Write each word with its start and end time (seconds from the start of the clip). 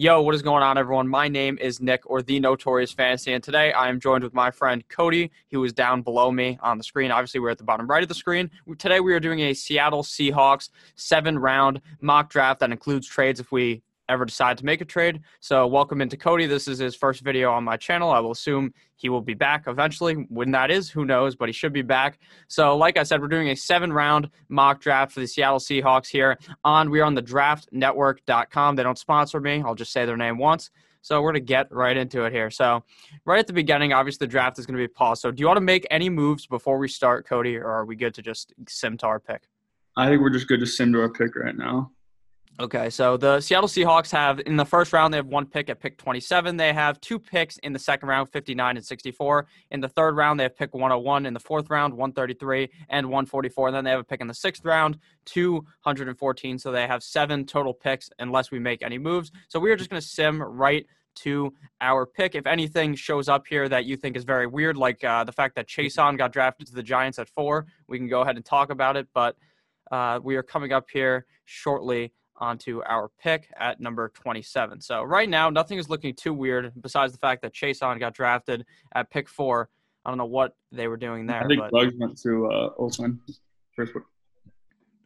Yo, 0.00 0.22
what 0.22 0.34
is 0.34 0.40
going 0.40 0.62
on, 0.62 0.78
everyone? 0.78 1.06
My 1.06 1.28
name 1.28 1.58
is 1.60 1.78
Nick, 1.78 2.08
or 2.08 2.22
the 2.22 2.40
Notorious 2.40 2.90
Fantasy, 2.90 3.34
and 3.34 3.44
today 3.44 3.70
I 3.70 3.90
am 3.90 4.00
joined 4.00 4.24
with 4.24 4.32
my 4.32 4.50
friend 4.50 4.82
Cody, 4.88 5.30
who 5.50 5.62
is 5.62 5.74
down 5.74 6.00
below 6.00 6.32
me 6.32 6.58
on 6.62 6.78
the 6.78 6.84
screen. 6.84 7.10
Obviously, 7.10 7.38
we're 7.38 7.50
at 7.50 7.58
the 7.58 7.64
bottom 7.64 7.86
right 7.86 8.02
of 8.02 8.08
the 8.08 8.14
screen. 8.14 8.50
Today, 8.78 9.00
we 9.00 9.12
are 9.12 9.20
doing 9.20 9.40
a 9.40 9.52
Seattle 9.52 10.02
Seahawks 10.02 10.70
seven-round 10.94 11.82
mock 12.00 12.30
draft 12.30 12.60
that 12.60 12.72
includes 12.72 13.06
trades 13.06 13.40
if 13.40 13.52
we 13.52 13.82
ever 14.10 14.24
decide 14.24 14.58
to 14.58 14.64
make 14.64 14.80
a 14.80 14.84
trade. 14.84 15.20
So, 15.40 15.66
welcome 15.66 16.00
into 16.00 16.16
Cody. 16.16 16.46
This 16.46 16.68
is 16.68 16.78
his 16.78 16.94
first 16.94 17.22
video 17.22 17.52
on 17.52 17.64
my 17.64 17.76
channel. 17.76 18.10
I 18.10 18.18
will 18.18 18.32
assume 18.32 18.74
he 18.96 19.08
will 19.08 19.20
be 19.20 19.34
back 19.34 19.64
eventually. 19.66 20.14
When 20.28 20.50
that 20.50 20.70
is, 20.70 20.90
who 20.90 21.04
knows, 21.04 21.36
but 21.36 21.48
he 21.48 21.52
should 21.52 21.72
be 21.72 21.82
back. 21.82 22.18
So, 22.48 22.76
like 22.76 22.98
I 22.98 23.02
said, 23.04 23.20
we're 23.20 23.28
doing 23.28 23.48
a 23.48 23.56
seven 23.56 23.92
round 23.92 24.28
mock 24.48 24.80
draft 24.80 25.12
for 25.12 25.20
the 25.20 25.26
Seattle 25.26 25.58
Seahawks 25.58 26.08
here 26.08 26.38
on 26.64 26.90
we 26.90 27.00
are 27.00 27.04
on 27.04 27.14
the 27.14 27.22
draftnetwork.com. 27.22 28.76
They 28.76 28.82
don't 28.82 28.98
sponsor 28.98 29.40
me. 29.40 29.62
I'll 29.64 29.74
just 29.74 29.92
say 29.92 30.04
their 30.04 30.16
name 30.16 30.36
once. 30.36 30.70
So 31.02 31.20
we're 31.22 31.32
going 31.32 31.42
to 31.42 31.48
get 31.48 31.72
right 31.72 31.96
into 31.96 32.24
it 32.24 32.32
here. 32.32 32.50
So, 32.50 32.82
right 33.24 33.38
at 33.38 33.46
the 33.46 33.52
beginning, 33.52 33.92
obviously 33.92 34.26
the 34.26 34.30
draft 34.30 34.58
is 34.58 34.66
going 34.66 34.76
to 34.76 34.82
be 34.82 34.88
paused. 34.88 35.22
So, 35.22 35.30
do 35.30 35.40
you 35.40 35.46
want 35.46 35.56
to 35.56 35.62
make 35.62 35.86
any 35.90 36.10
moves 36.10 36.46
before 36.46 36.78
we 36.78 36.88
start, 36.88 37.26
Cody, 37.26 37.56
or 37.56 37.68
are 37.68 37.84
we 37.84 37.96
good 37.96 38.14
to 38.14 38.22
just 38.22 38.52
sim 38.68 38.96
to 38.98 39.06
our 39.06 39.20
pick? 39.20 39.42
I 39.96 40.08
think 40.08 40.20
we're 40.20 40.30
just 40.30 40.48
good 40.48 40.60
to 40.60 40.66
sim 40.66 40.92
to 40.92 41.00
our 41.00 41.08
pick 41.08 41.36
right 41.36 41.56
now. 41.56 41.90
Okay, 42.58 42.90
so 42.90 43.16
the 43.16 43.40
Seattle 43.40 43.68
Seahawks 43.68 44.10
have 44.10 44.40
in 44.40 44.56
the 44.56 44.66
first 44.66 44.92
round 44.92 45.14
they 45.14 45.18
have 45.18 45.26
one 45.26 45.46
pick 45.46 45.70
at 45.70 45.80
pick 45.80 45.96
27. 45.96 46.58
They 46.58 46.74
have 46.74 47.00
two 47.00 47.18
picks 47.18 47.56
in 47.58 47.72
the 47.72 47.78
second 47.78 48.08
round, 48.08 48.28
59 48.28 48.76
and 48.76 48.84
64. 48.84 49.46
In 49.70 49.80
the 49.80 49.88
third 49.88 50.14
round 50.14 50.38
they 50.38 50.44
have 50.44 50.56
pick 50.56 50.74
101. 50.74 51.24
In 51.24 51.32
the 51.32 51.40
fourth 51.40 51.70
round, 51.70 51.94
133 51.94 52.68
and 52.90 53.06
144. 53.06 53.68
And 53.68 53.76
then 53.76 53.84
they 53.84 53.90
have 53.90 54.00
a 54.00 54.04
pick 54.04 54.20
in 54.20 54.26
the 54.26 54.34
sixth 54.34 54.62
round, 54.64 54.98
214. 55.24 56.58
So 56.58 56.70
they 56.70 56.86
have 56.86 57.02
seven 57.02 57.46
total 57.46 57.72
picks 57.72 58.10
unless 58.18 58.50
we 58.50 58.58
make 58.58 58.82
any 58.82 58.98
moves. 58.98 59.32
So 59.48 59.58
we 59.58 59.70
are 59.70 59.76
just 59.76 59.88
going 59.88 60.02
to 60.02 60.06
sim 60.06 60.42
right 60.42 60.84
to 61.16 61.54
our 61.80 62.04
pick. 62.04 62.34
If 62.34 62.46
anything 62.46 62.94
shows 62.94 63.28
up 63.28 63.46
here 63.46 63.70
that 63.70 63.86
you 63.86 63.96
think 63.96 64.16
is 64.16 64.24
very 64.24 64.46
weird, 64.46 64.76
like 64.76 65.02
uh, 65.02 65.24
the 65.24 65.32
fact 65.32 65.54
that 65.56 65.66
Chaisson 65.66 66.18
got 66.18 66.32
drafted 66.32 66.66
to 66.66 66.74
the 66.74 66.82
Giants 66.82 67.18
at 67.18 67.28
four, 67.28 67.66
we 67.88 67.96
can 67.96 68.08
go 68.08 68.20
ahead 68.20 68.36
and 68.36 68.44
talk 68.44 68.70
about 68.70 68.98
it. 68.98 69.08
But 69.14 69.36
uh, 69.90 70.20
we 70.22 70.36
are 70.36 70.42
coming 70.42 70.72
up 70.72 70.88
here 70.90 71.26
shortly 71.46 72.12
onto 72.40 72.82
our 72.82 73.10
pick 73.22 73.48
at 73.58 73.80
number 73.80 74.08
27. 74.08 74.80
So 74.80 75.02
right 75.02 75.28
now, 75.28 75.50
nothing 75.50 75.78
is 75.78 75.88
looking 75.88 76.14
too 76.14 76.32
weird 76.32 76.72
besides 76.80 77.12
the 77.12 77.18
fact 77.18 77.42
that 77.42 77.52
Chaisson 77.52 78.00
got 78.00 78.14
drafted 78.14 78.64
at 78.94 79.10
pick 79.10 79.28
four. 79.28 79.68
I 80.04 80.10
don't 80.10 80.18
know 80.18 80.26
what 80.26 80.56
they 80.72 80.88
were 80.88 80.96
doing 80.96 81.26
there. 81.26 81.44
I 81.44 81.46
think 81.46 81.60
but... 81.60 81.72
Ruggs 81.72 81.94
went 81.98 82.20
to 82.22 82.46
uh, 82.46 82.70
Oakland 82.78 83.20
first. 83.76 83.92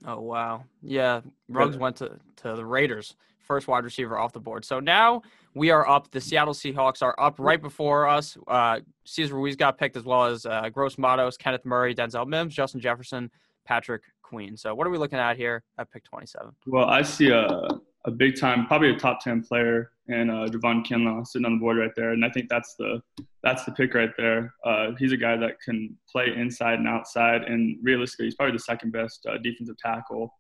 Oh 0.07 0.21
wow, 0.21 0.65
yeah, 0.83 1.23
Ruggs 1.49 1.77
yeah. 1.77 1.81
went 1.81 1.97
to 1.97 2.13
to 2.37 2.55
the 2.55 2.65
Raiders, 2.65 3.17
first 3.39 3.67
wide 3.67 3.85
receiver 3.85 4.19
off 4.19 4.33
the 4.33 4.41
board. 4.41 4.65
So 4.65 4.79
now 4.79 5.23
we 5.55 5.71
are 5.71 5.89
up. 5.89 6.11
The 6.11 6.21
Seattle 6.21 6.55
Seahawks 6.55 7.03
are 7.03 7.15
up 7.19 7.37
right 7.39 7.61
before 7.61 8.07
us. 8.07 8.37
Uh, 8.47 8.81
Cesar 9.05 9.35
Ruiz 9.35 9.57
got 9.57 9.79
picked 9.79 9.97
as 9.97 10.05
well 10.05 10.27
as 10.27 10.47
uh, 10.47 10.69
Gross 10.69 10.99
Matos, 10.99 11.37
Kenneth 11.37 11.65
Murray, 11.65 11.95
Denzel 11.95 12.27
Mims, 12.27 12.55
Justin 12.55 12.81
Jefferson, 12.81 13.31
Patrick 13.65 14.03
Queen. 14.25 14.57
So 14.57 14.75
what 14.75 14.87
are 14.87 14.91
we 14.91 14.99
looking 14.99 15.19
at 15.19 15.37
here 15.37 15.63
at 15.79 15.91
pick 15.93 16.05
27? 16.05 16.51
Well, 16.67 16.87
I 16.87 17.03
see 17.03 17.31
a, 17.31 17.69
a 18.05 18.11
big 18.11 18.39
time, 18.39 18.67
probably 18.67 18.91
a 18.91 18.97
top 18.97 19.21
10 19.21 19.45
player 19.45 19.93
and 20.09 20.31
uh, 20.31 20.47
Javon 20.47 20.85
Kinlaw 20.85 21.27
sitting 21.27 21.47
on 21.47 21.55
the 21.55 21.61
board 21.61 21.79
right 21.79 21.93
there. 21.97 22.11
And 22.11 22.25
I 22.25 22.31
think 22.31 22.49
that's 22.49 22.75
the, 22.75 23.01
that's 23.43 23.65
the 23.65 23.73
pick 23.73 23.95
right 23.95 24.11
there. 24.19 24.53
Uh, 24.65 24.93
he's 24.99 25.13
a 25.13 25.17
guy 25.17 25.37
that 25.37 25.61
can 25.65 25.97
play 26.11 26.35
inside 26.37 26.79
and 26.79 26.89
outside. 26.89 27.43
And 27.45 27.79
realistically, 27.83 28.27
he's 28.27 28.35
probably 28.35 28.53
the 28.53 28.61
second 28.61 28.93
best 28.93 29.25
uh, 29.27 29.39
defensive 29.39 29.79
tackle 29.79 30.35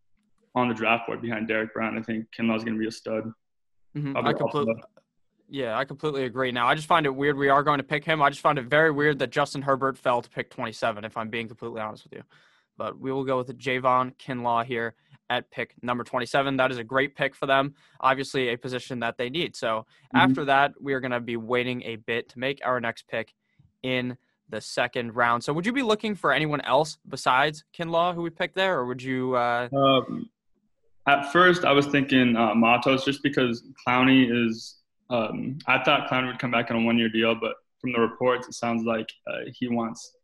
on 0.54 0.68
the 0.68 0.74
draft 0.74 1.06
board 1.06 1.22
behind 1.22 1.48
Derrick 1.48 1.72
Brown. 1.72 1.96
I 1.96 2.02
think 2.02 2.26
Kinlaw's 2.36 2.64
going 2.64 2.74
to 2.74 2.80
be 2.80 2.88
a 2.88 2.92
stud. 2.92 3.24
Mm-hmm. 3.96 4.16
I 4.16 4.32
completely, 4.32 4.74
yeah, 5.48 5.78
I 5.78 5.84
completely 5.84 6.24
agree. 6.24 6.50
Now, 6.50 6.66
I 6.66 6.74
just 6.74 6.88
find 6.88 7.06
it 7.06 7.14
weird 7.14 7.36
we 7.36 7.48
are 7.48 7.62
going 7.62 7.78
to 7.78 7.84
pick 7.84 8.04
him. 8.04 8.20
I 8.20 8.28
just 8.28 8.40
find 8.40 8.58
it 8.58 8.66
very 8.66 8.90
weird 8.90 9.20
that 9.20 9.30
Justin 9.30 9.62
Herbert 9.62 9.96
fell 9.96 10.20
to 10.20 10.28
pick 10.28 10.50
27, 10.50 11.04
if 11.04 11.16
I'm 11.16 11.28
being 11.28 11.46
completely 11.46 11.80
honest 11.80 12.04
with 12.04 12.12
you 12.12 12.22
but 12.76 12.98
we 12.98 13.12
will 13.12 13.24
go 13.24 13.38
with 13.38 13.56
Javon 13.58 14.14
Kinlaw 14.16 14.64
here 14.64 14.94
at 15.30 15.50
pick 15.50 15.74
number 15.82 16.04
27. 16.04 16.56
That 16.56 16.70
is 16.70 16.78
a 16.78 16.84
great 16.84 17.16
pick 17.16 17.34
for 17.34 17.46
them. 17.46 17.74
Obviously, 18.00 18.50
a 18.50 18.58
position 18.58 19.00
that 19.00 19.16
they 19.16 19.30
need. 19.30 19.56
So 19.56 19.68
mm-hmm. 19.68 20.16
after 20.16 20.44
that, 20.46 20.74
we 20.80 20.92
are 20.94 21.00
going 21.00 21.12
to 21.12 21.20
be 21.20 21.36
waiting 21.36 21.82
a 21.82 21.96
bit 21.96 22.28
to 22.30 22.38
make 22.38 22.60
our 22.64 22.80
next 22.80 23.08
pick 23.08 23.34
in 23.82 24.16
the 24.50 24.60
second 24.60 25.14
round. 25.14 25.42
So 25.42 25.52
would 25.52 25.66
you 25.66 25.72
be 25.72 25.82
looking 25.82 26.14
for 26.14 26.32
anyone 26.32 26.60
else 26.62 26.98
besides 27.08 27.64
Kinlaw 27.76 28.14
who 28.14 28.22
we 28.22 28.30
picked 28.30 28.54
there, 28.54 28.78
or 28.78 28.86
would 28.86 29.02
you? 29.02 29.34
Uh... 29.34 29.68
Um, 29.74 30.28
at 31.06 31.32
first, 31.32 31.64
I 31.64 31.72
was 31.72 31.86
thinking 31.86 32.36
uh, 32.36 32.54
Matos 32.54 33.04
just 33.04 33.22
because 33.22 33.62
Clowney 33.86 34.28
is. 34.30 34.76
Um, 35.10 35.58
I 35.66 35.82
thought 35.82 36.08
Clowney 36.08 36.28
would 36.28 36.38
come 36.38 36.50
back 36.50 36.70
on 36.70 36.78
a 36.78 36.80
one-year 36.80 37.10
deal, 37.10 37.34
but 37.34 37.54
from 37.78 37.92
the 37.92 38.00
reports, 38.00 38.48
it 38.48 38.54
sounds 38.54 38.84
like 38.84 39.06
uh, 39.26 39.50
he 39.52 39.68
wants 39.68 40.14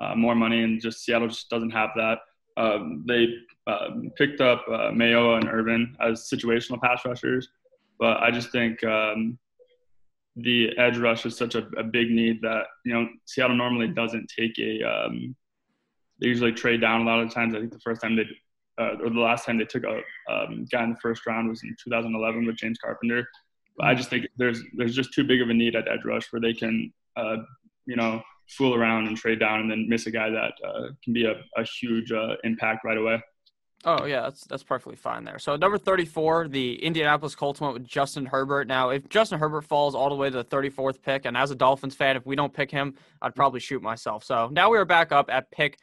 uh, 0.00 0.14
more 0.14 0.34
money, 0.34 0.62
and 0.62 0.80
just 0.80 1.04
Seattle 1.04 1.28
just 1.28 1.50
doesn't 1.50 1.70
have 1.70 1.90
that. 1.96 2.18
Um, 2.56 3.04
they 3.06 3.28
uh, 3.66 3.90
picked 4.16 4.40
up 4.40 4.64
uh, 4.68 4.90
Mayowa 4.90 5.38
and 5.38 5.48
Irvin 5.48 5.96
as 6.00 6.28
situational 6.32 6.80
pass 6.80 7.04
rushers, 7.04 7.48
but 7.98 8.16
I 8.18 8.30
just 8.30 8.50
think 8.50 8.82
um, 8.84 9.38
the 10.36 10.76
edge 10.78 10.98
rush 10.98 11.26
is 11.26 11.36
such 11.36 11.54
a, 11.54 11.66
a, 11.76 11.82
big 11.82 12.10
need 12.10 12.40
that 12.42 12.64
you 12.84 12.94
know 12.94 13.08
Seattle 13.26 13.56
normally 13.56 13.88
doesn't 13.88 14.32
take 14.36 14.58
a. 14.58 14.82
Um, 14.82 15.34
they 16.20 16.28
usually 16.28 16.52
trade 16.52 16.80
down 16.80 17.02
a 17.02 17.04
lot 17.04 17.20
of 17.20 17.32
times. 17.32 17.54
I 17.54 17.60
think 17.60 17.72
the 17.72 17.80
first 17.80 18.00
time 18.00 18.16
they, 18.16 18.26
uh, 18.80 18.96
or 19.02 19.10
the 19.10 19.20
last 19.20 19.46
time 19.46 19.58
they 19.58 19.64
took 19.64 19.84
a 19.84 20.00
um, 20.32 20.66
guy 20.70 20.82
in 20.82 20.90
the 20.90 21.00
first 21.00 21.26
round 21.26 21.48
was 21.48 21.62
in 21.62 21.76
2011 21.82 22.46
with 22.46 22.56
James 22.56 22.78
Carpenter. 22.78 23.28
But 23.76 23.86
I 23.86 23.94
just 23.94 24.10
think 24.10 24.26
there's 24.36 24.60
there's 24.74 24.94
just 24.94 25.12
too 25.12 25.24
big 25.24 25.40
of 25.40 25.50
a 25.50 25.54
need 25.54 25.76
at 25.76 25.88
edge 25.88 26.04
rush 26.04 26.32
where 26.32 26.40
they 26.40 26.54
can, 26.54 26.92
uh, 27.16 27.36
you 27.86 27.96
know, 27.96 28.22
fool 28.48 28.74
around 28.74 29.06
and 29.06 29.16
trade 29.16 29.40
down 29.40 29.60
and 29.60 29.70
then 29.70 29.88
miss 29.88 30.06
a 30.06 30.10
guy 30.10 30.30
that 30.30 30.52
uh, 30.66 30.88
can 31.02 31.12
be 31.12 31.24
a, 31.26 31.34
a 31.56 31.64
huge 31.64 32.12
uh, 32.12 32.34
impact 32.44 32.84
right 32.84 32.96
away. 32.96 33.22
Oh 33.84 34.06
yeah, 34.06 34.22
that's 34.22 34.44
that's 34.44 34.64
perfectly 34.64 34.96
fine 34.96 35.22
there. 35.22 35.38
So 35.38 35.54
number 35.54 35.78
thirty-four, 35.78 36.48
the 36.48 36.82
Indianapolis 36.82 37.36
Colts 37.36 37.60
went 37.60 37.74
with 37.74 37.86
Justin 37.86 38.26
Herbert. 38.26 38.66
Now, 38.66 38.90
if 38.90 39.08
Justin 39.08 39.38
Herbert 39.38 39.62
falls 39.62 39.94
all 39.94 40.08
the 40.08 40.16
way 40.16 40.30
to 40.30 40.36
the 40.38 40.44
thirty-fourth 40.44 41.00
pick, 41.00 41.26
and 41.26 41.36
as 41.36 41.52
a 41.52 41.54
Dolphins 41.54 41.94
fan, 41.94 42.16
if 42.16 42.26
we 42.26 42.34
don't 42.34 42.52
pick 42.52 42.72
him, 42.72 42.94
I'd 43.22 43.36
probably 43.36 43.60
shoot 43.60 43.80
myself. 43.80 44.24
So 44.24 44.48
now 44.50 44.68
we 44.68 44.78
are 44.78 44.84
back 44.84 45.12
up 45.12 45.30
at 45.30 45.50
pick 45.52 45.78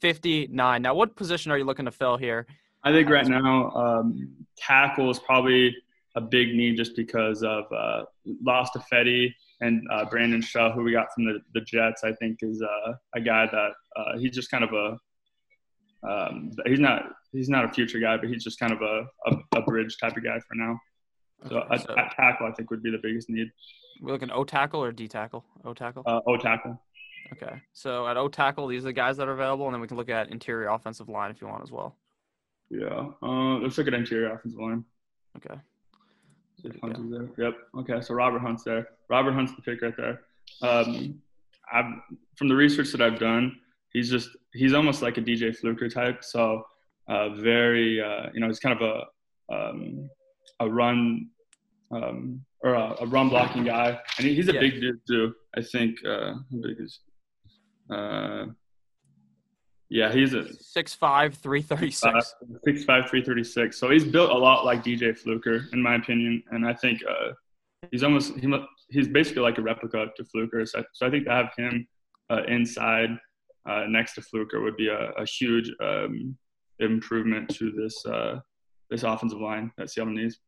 fifty-nine. 0.00 0.82
Now, 0.82 0.94
what 0.94 1.16
position 1.16 1.50
are 1.50 1.58
you 1.58 1.64
looking 1.64 1.86
to 1.86 1.90
fill 1.90 2.16
here? 2.16 2.46
I 2.84 2.92
think 2.92 3.10
right 3.10 3.26
now 3.26 3.70
um, 3.72 4.30
tackle 4.56 5.10
is 5.10 5.18
probably 5.18 5.76
a 6.14 6.20
big 6.20 6.54
need 6.54 6.76
just 6.76 6.94
because 6.94 7.42
of 7.42 7.64
uh, 7.72 8.04
lost 8.44 8.74
Ifedi 8.74 9.34
and 9.60 9.86
uh, 9.92 10.04
Brandon 10.06 10.40
Shell, 10.40 10.72
who 10.72 10.82
we 10.82 10.92
got 10.92 11.12
from 11.14 11.24
the, 11.24 11.38
the 11.54 11.60
Jets, 11.60 12.02
I 12.04 12.12
think 12.12 12.38
is 12.42 12.62
uh, 12.62 12.92
a 13.14 13.20
guy 13.20 13.46
that 13.46 13.72
uh, 13.96 14.18
he's 14.18 14.34
just 14.34 14.50
kind 14.50 14.64
of 14.64 14.72
a 14.72 14.96
um, 16.02 16.52
he's 16.66 16.80
not 16.80 17.12
he's 17.32 17.48
not 17.48 17.64
a 17.64 17.68
future 17.68 17.98
guy, 17.98 18.16
but 18.16 18.28
he's 18.28 18.42
just 18.42 18.58
kind 18.58 18.72
of 18.72 18.80
a, 18.80 19.06
a, 19.26 19.58
a 19.58 19.62
bridge 19.62 19.98
type 19.98 20.16
of 20.16 20.24
guy 20.24 20.38
for 20.40 20.54
now. 20.54 20.78
So, 21.48 21.58
okay, 21.58 21.78
so 21.78 21.92
a, 21.92 22.10
tackle, 22.14 22.46
I 22.46 22.52
think, 22.52 22.70
would 22.70 22.82
be 22.82 22.90
the 22.90 23.00
biggest 23.02 23.30
need. 23.30 23.48
We're 24.00 24.12
looking 24.12 24.30
O 24.30 24.44
tackle 24.44 24.82
or 24.82 24.92
D 24.92 25.08
tackle? 25.08 25.44
O 25.64 25.74
tackle. 25.74 26.02
Uh, 26.06 26.20
o 26.26 26.36
tackle. 26.36 26.80
Okay, 27.32 27.60
so 27.72 28.06
at 28.08 28.16
O 28.16 28.28
tackle, 28.28 28.66
these 28.66 28.82
are 28.82 28.88
the 28.88 28.92
guys 28.92 29.16
that 29.18 29.28
are 29.28 29.32
available, 29.32 29.66
and 29.66 29.74
then 29.74 29.80
we 29.80 29.86
can 29.86 29.96
look 29.96 30.08
at 30.10 30.30
interior 30.30 30.68
offensive 30.68 31.08
line 31.08 31.30
if 31.30 31.40
you 31.40 31.46
want 31.46 31.62
as 31.62 31.70
well. 31.70 31.96
Yeah, 32.70 33.08
uh, 33.22 33.58
let's 33.58 33.78
look 33.78 33.86
at 33.86 33.94
interior 33.94 34.32
offensive 34.32 34.60
line. 34.60 34.84
Okay. 35.36 35.60
Hunt 36.82 36.98
is 36.98 37.10
there. 37.10 37.28
Yep. 37.46 37.54
Okay, 37.78 38.00
so 38.00 38.14
Robert 38.14 38.40
Hunt's 38.40 38.64
there. 38.64 38.88
Robert 39.08 39.32
Hunt's 39.32 39.54
the 39.54 39.62
pick 39.62 39.82
right 39.82 39.96
there. 39.96 40.20
Um, 40.62 41.20
I've, 41.72 41.86
from 42.36 42.48
the 42.48 42.54
research 42.54 42.90
that 42.92 43.00
I've 43.00 43.18
done, 43.18 43.58
he's 43.92 44.10
just 44.10 44.30
he's 44.52 44.74
almost 44.74 45.02
like 45.02 45.18
a 45.18 45.22
DJ 45.22 45.56
Fluker 45.56 45.88
type. 45.88 46.24
So 46.24 46.64
uh, 47.08 47.30
very, 47.30 48.00
uh, 48.00 48.26
you 48.32 48.40
know, 48.40 48.46
he's 48.46 48.60
kind 48.60 48.80
of 48.80 48.82
a 48.82 49.54
um, 49.54 50.08
a 50.60 50.68
run 50.68 51.28
um, 51.90 52.44
or 52.62 52.74
a, 52.74 52.96
a, 53.00 53.06
run 53.06 53.28
blocking 53.28 53.64
guy, 53.64 53.98
and 54.18 54.26
he, 54.26 54.34
he's 54.34 54.48
a 54.48 54.54
yeah. 54.54 54.60
big 54.60 54.80
dude 54.80 55.00
too. 55.08 55.34
I 55.56 55.62
think 55.62 56.04
uh, 56.04 56.34
how 56.34 56.60
big 56.62 56.76
is 56.78 57.00
uh, 57.90 58.46
yeah, 59.90 60.12
he's 60.12 60.34
a 60.34 60.46
six 60.54 60.94
five 60.94 61.34
three 61.34 61.62
thirty 61.62 61.90
six. 61.90 62.14
Uh, 62.14 62.20
six 62.64 62.84
five 62.84 63.10
three 63.10 63.24
thirty 63.24 63.42
six. 63.42 63.76
So 63.76 63.90
he's 63.90 64.04
built 64.04 64.30
a 64.30 64.38
lot 64.38 64.64
like 64.64 64.84
DJ 64.84 65.18
Fluker, 65.18 65.66
in 65.72 65.82
my 65.82 65.96
opinion, 65.96 66.44
and 66.52 66.64
I 66.64 66.74
think 66.74 67.00
uh, 67.04 67.32
he's 67.90 68.04
almost 68.04 68.34
he, 68.36 68.48
he's 68.90 69.08
basically 69.08 69.42
like 69.42 69.58
a 69.58 69.62
replica 69.62 70.06
to 70.16 70.24
Fluker. 70.24 70.64
So, 70.64 70.84
so 70.92 71.06
I 71.06 71.10
think 71.10 71.24
to 71.24 71.32
have 71.32 71.50
him 71.56 71.88
uh, 72.30 72.44
inside 72.46 73.10
uh, 73.68 73.84
next 73.88 74.14
to 74.14 74.22
Fluker 74.22 74.60
would 74.60 74.76
be 74.76 74.88
a, 74.88 75.10
a 75.10 75.26
huge 75.26 75.72
um, 75.82 76.36
improvement 76.78 77.48
to 77.56 77.72
this 77.72 78.06
uh, 78.06 78.38
this 78.90 79.02
offensive 79.02 79.40
line 79.40 79.72
that 79.76 79.90
Seattle 79.90 80.14
needs. 80.14 80.38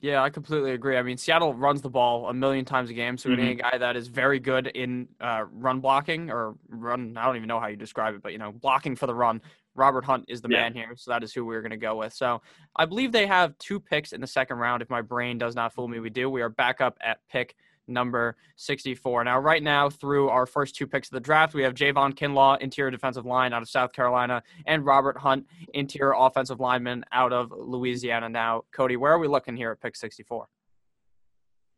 Yeah, 0.00 0.22
I 0.22 0.30
completely 0.30 0.72
agree. 0.72 0.96
I 0.96 1.02
mean, 1.02 1.16
Seattle 1.16 1.54
runs 1.54 1.80
the 1.80 1.88
ball 1.88 2.28
a 2.28 2.34
million 2.34 2.64
times 2.64 2.90
a 2.90 2.94
game, 2.94 3.16
so 3.16 3.28
we 3.28 3.36
mm-hmm. 3.36 3.44
need 3.44 3.60
a 3.60 3.62
guy 3.62 3.78
that 3.78 3.96
is 3.96 4.08
very 4.08 4.38
good 4.38 4.66
in 4.66 5.08
uh, 5.20 5.44
run 5.50 5.80
blocking 5.80 6.30
or 6.30 6.56
run. 6.68 7.16
I 7.16 7.24
don't 7.24 7.36
even 7.36 7.48
know 7.48 7.60
how 7.60 7.68
you 7.68 7.76
describe 7.76 8.14
it, 8.14 8.22
but 8.22 8.32
you 8.32 8.38
know, 8.38 8.52
blocking 8.52 8.96
for 8.96 9.06
the 9.06 9.14
run 9.14 9.40
Robert 9.74 10.04
Hunt 10.04 10.24
is 10.28 10.40
the 10.40 10.48
Yeah. 10.50 10.62
man 10.62 10.74
here, 10.74 10.94
so 10.96 11.10
that 11.10 11.22
is 11.22 11.32
who 11.32 11.44
we're 11.44 11.62
going 11.62 11.70
to 11.70 11.76
go 11.76 11.96
with. 11.96 12.12
So 12.12 12.42
I 12.76 12.86
believe 12.86 13.12
they 13.12 13.26
have 13.26 13.56
two 13.58 13.80
picks 13.80 14.12
in 14.12 14.20
the 14.20 14.26
second 14.26 14.58
round. 14.58 14.82
If 14.82 14.90
my 14.90 15.02
brain 15.02 15.38
does 15.38 15.54
not 15.54 15.72
fool 15.72 15.88
me, 15.88 16.00
we 16.00 16.10
do. 16.10 16.30
We 16.30 16.42
are 16.42 16.48
back 16.48 16.80
up 16.80 16.96
at 17.00 17.18
pick 17.28 17.56
number 17.86 18.36
64. 18.56 19.24
Now, 19.24 19.38
right 19.38 19.62
now, 19.62 19.90
through 19.90 20.28
our 20.28 20.46
first 20.46 20.74
two 20.74 20.86
picks 20.86 21.08
of 21.08 21.12
the 21.12 21.20
draft, 21.20 21.54
we 21.54 21.62
have 21.62 21.74
Javon 21.74 22.14
Kinlaw, 22.14 22.60
interior 22.60 22.90
defensive 22.90 23.26
line 23.26 23.52
out 23.52 23.62
of 23.62 23.68
South 23.68 23.92
Carolina, 23.92 24.42
and 24.66 24.84
Robert 24.84 25.16
Hunt, 25.16 25.46
interior 25.72 26.14
offensive 26.16 26.60
lineman 26.60 27.04
out 27.12 27.32
of 27.32 27.52
Louisiana. 27.56 28.28
Now, 28.28 28.62
Cody, 28.72 28.96
where 28.96 29.12
are 29.12 29.18
we 29.18 29.28
looking 29.28 29.56
here 29.56 29.70
at 29.70 29.80
pick 29.80 29.96
64? 29.96 30.46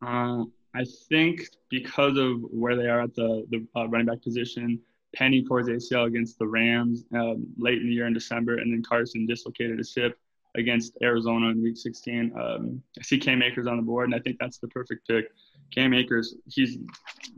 Uh, 0.04 0.44
I 0.74 0.84
think 1.08 1.48
because 1.70 2.16
of 2.18 2.42
where 2.50 2.76
they 2.76 2.86
are 2.86 3.02
at 3.02 3.14
the, 3.14 3.46
the 3.50 3.66
uh, 3.74 3.88
running 3.88 4.06
back 4.06 4.22
position, 4.22 4.80
Penny 5.14 5.38
his 5.38 5.48
ACL 5.48 6.06
against 6.06 6.38
the 6.38 6.46
Rams 6.46 7.04
um, 7.14 7.46
late 7.56 7.80
in 7.80 7.88
the 7.88 7.94
year 7.94 8.06
in 8.06 8.12
December, 8.12 8.58
and 8.58 8.72
then 8.72 8.82
Carson 8.82 9.26
dislocated 9.26 9.78
his 9.78 9.94
hip 9.94 10.18
against 10.56 10.96
Arizona 11.02 11.50
in 11.50 11.62
Week 11.62 11.76
16. 11.76 12.32
Um, 12.38 12.82
I 12.98 13.02
see 13.02 13.18
Cam 13.18 13.42
Akers 13.42 13.66
on 13.66 13.76
the 13.76 13.82
board, 13.82 14.06
and 14.06 14.14
I 14.14 14.18
think 14.18 14.38
that's 14.40 14.58
the 14.58 14.68
perfect 14.68 15.06
pick. 15.06 15.26
Cam 15.74 15.94
Akers, 15.94 16.34
he's 16.46 16.78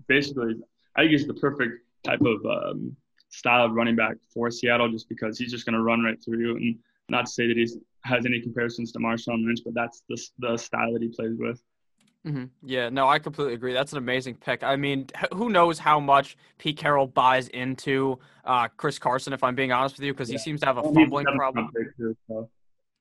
basically, 0.07 0.55
I 0.97 1.03
think 1.03 1.13
he's 1.13 1.27
the 1.27 1.35
perfect 1.35 1.85
type 2.05 2.21
of 2.21 2.45
um, 2.47 2.97
style 3.31 3.67
of 3.67 3.73
running 3.73 3.97
back 3.97 4.17
for 4.33 4.51
Seattle, 4.51 4.91
just 4.91 5.09
because 5.09 5.39
he's 5.39 5.51
just 5.51 5.67
going 5.67 5.75
to 5.75 5.83
run 5.83 6.03
right 6.03 6.23
through 6.23 6.39
you. 6.39 6.57
And 6.57 6.79
not 7.09 7.27
to 7.27 7.33
say 7.33 7.47
that 7.49 7.57
he 7.57 7.67
has 8.05 8.27
any 8.27 8.41
comparisons 8.41 8.93
to 8.93 8.99
Marshawn 8.99 9.45
Lynch, 9.45 9.61
but 9.65 9.75
that's 9.75 10.03
the 10.09 10.23
the 10.39 10.57
style 10.57 10.93
that 10.93 11.03
he 11.03 11.09
plays 11.09 11.37
with. 11.37 11.63
hmm 12.25 12.45
Yeah, 12.63 12.89
no, 12.91 13.09
I 13.09 13.19
completely 13.19 13.55
agree. 13.55 13.73
That's 13.73 13.93
an 13.93 13.99
amazing 13.99 14.37
pick. 14.37 14.63
I 14.63 14.77
mean, 14.77 15.07
who 15.35 15.49
knows 15.49 15.79
how 15.79 15.99
much 15.99 16.37
Pete 16.59 16.77
Carroll 16.77 17.07
buys 17.07 17.49
into 17.49 18.19
uh, 18.45 18.69
Chris 18.77 18.99
Carson, 18.99 19.33
if 19.33 19.43
I'm 19.43 19.55
being 19.55 19.73
honest 19.73 19.97
with 19.97 20.05
you, 20.05 20.13
because 20.13 20.29
he 20.29 20.39
seems 20.39 20.61
to 20.61 20.67
have 20.67 20.79
a 20.79 20.83
fumbling 20.83 21.27
problem. 21.27 21.71
too, 21.97 22.17
so. 22.29 22.51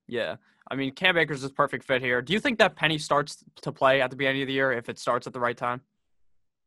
Yeah. 0.07 0.35
I 0.69 0.75
mean, 0.75 0.93
Cam 0.93 1.17
Akers 1.17 1.43
is 1.43 1.51
perfect 1.51 1.85
fit 1.85 2.01
here. 2.01 2.21
Do 2.21 2.33
you 2.33 2.39
think 2.39 2.59
that 2.59 2.75
Penny 2.75 2.97
starts 2.97 3.43
to 3.61 3.71
play 3.71 4.01
at 4.01 4.09
the 4.09 4.15
beginning 4.17 4.41
of 4.41 4.47
the 4.47 4.53
year 4.53 4.71
if 4.73 4.89
it 4.89 4.99
starts 4.99 5.27
at 5.27 5.33
the 5.33 5.39
right 5.39 5.55
time? 5.57 5.81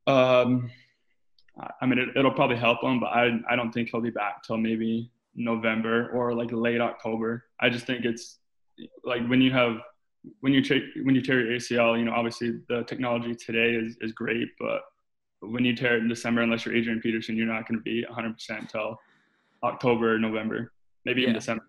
Um, 0.07 0.71
I- 1.81 1.87
mean, 1.87 1.99
it, 1.99 2.09
it'll 2.17 2.31
probably 2.33 2.57
help 2.57 2.83
him, 2.83 3.01
but 3.01 3.07
I 3.09 3.39
I 3.49 3.57
don't 3.57 3.71
think 3.73 3.91
he'll 3.91 4.01
be 4.01 4.11
back 4.11 4.43
till 4.43 4.57
maybe 4.57 5.11
November 5.35 6.11
or 6.13 6.35
like 6.35 6.51
late 6.53 6.81
October. 6.81 7.45
I 7.61 7.69
just 7.69 7.87
think 7.87 8.05
it's 8.07 8.39
like 9.05 9.27
when 9.29 9.43
you 9.43 9.53
have 9.53 9.77
when 10.41 10.53
you 10.55 10.63
take 10.63 10.83
when 11.03 11.15
you 11.15 11.21
tear 11.21 11.41
your 11.45 11.57
ACL, 11.59 11.99
you 11.99 12.05
know, 12.07 12.13
obviously 12.13 12.61
the 12.69 12.85
technology 12.85 13.35
today 13.35 13.75
is 13.75 13.97
is 14.01 14.13
great, 14.13 14.49
but 14.59 14.81
when 15.41 15.65
you 15.65 15.75
tear 15.77 15.97
it 15.97 16.03
in 16.03 16.09
December, 16.09 16.41
unless 16.43 16.65
you're 16.65 16.75
Adrian 16.75 17.01
Peterson, 17.01 17.37
you're 17.37 17.47
not 17.47 17.67
going 17.69 17.79
to 17.79 17.83
be 17.83 18.05
100% 18.11 18.59
until 18.59 18.99
October, 19.63 20.19
November, 20.19 20.73
maybe 21.07 21.23
even 21.23 21.33
Yeah. 21.35 21.39
December. 21.41 21.65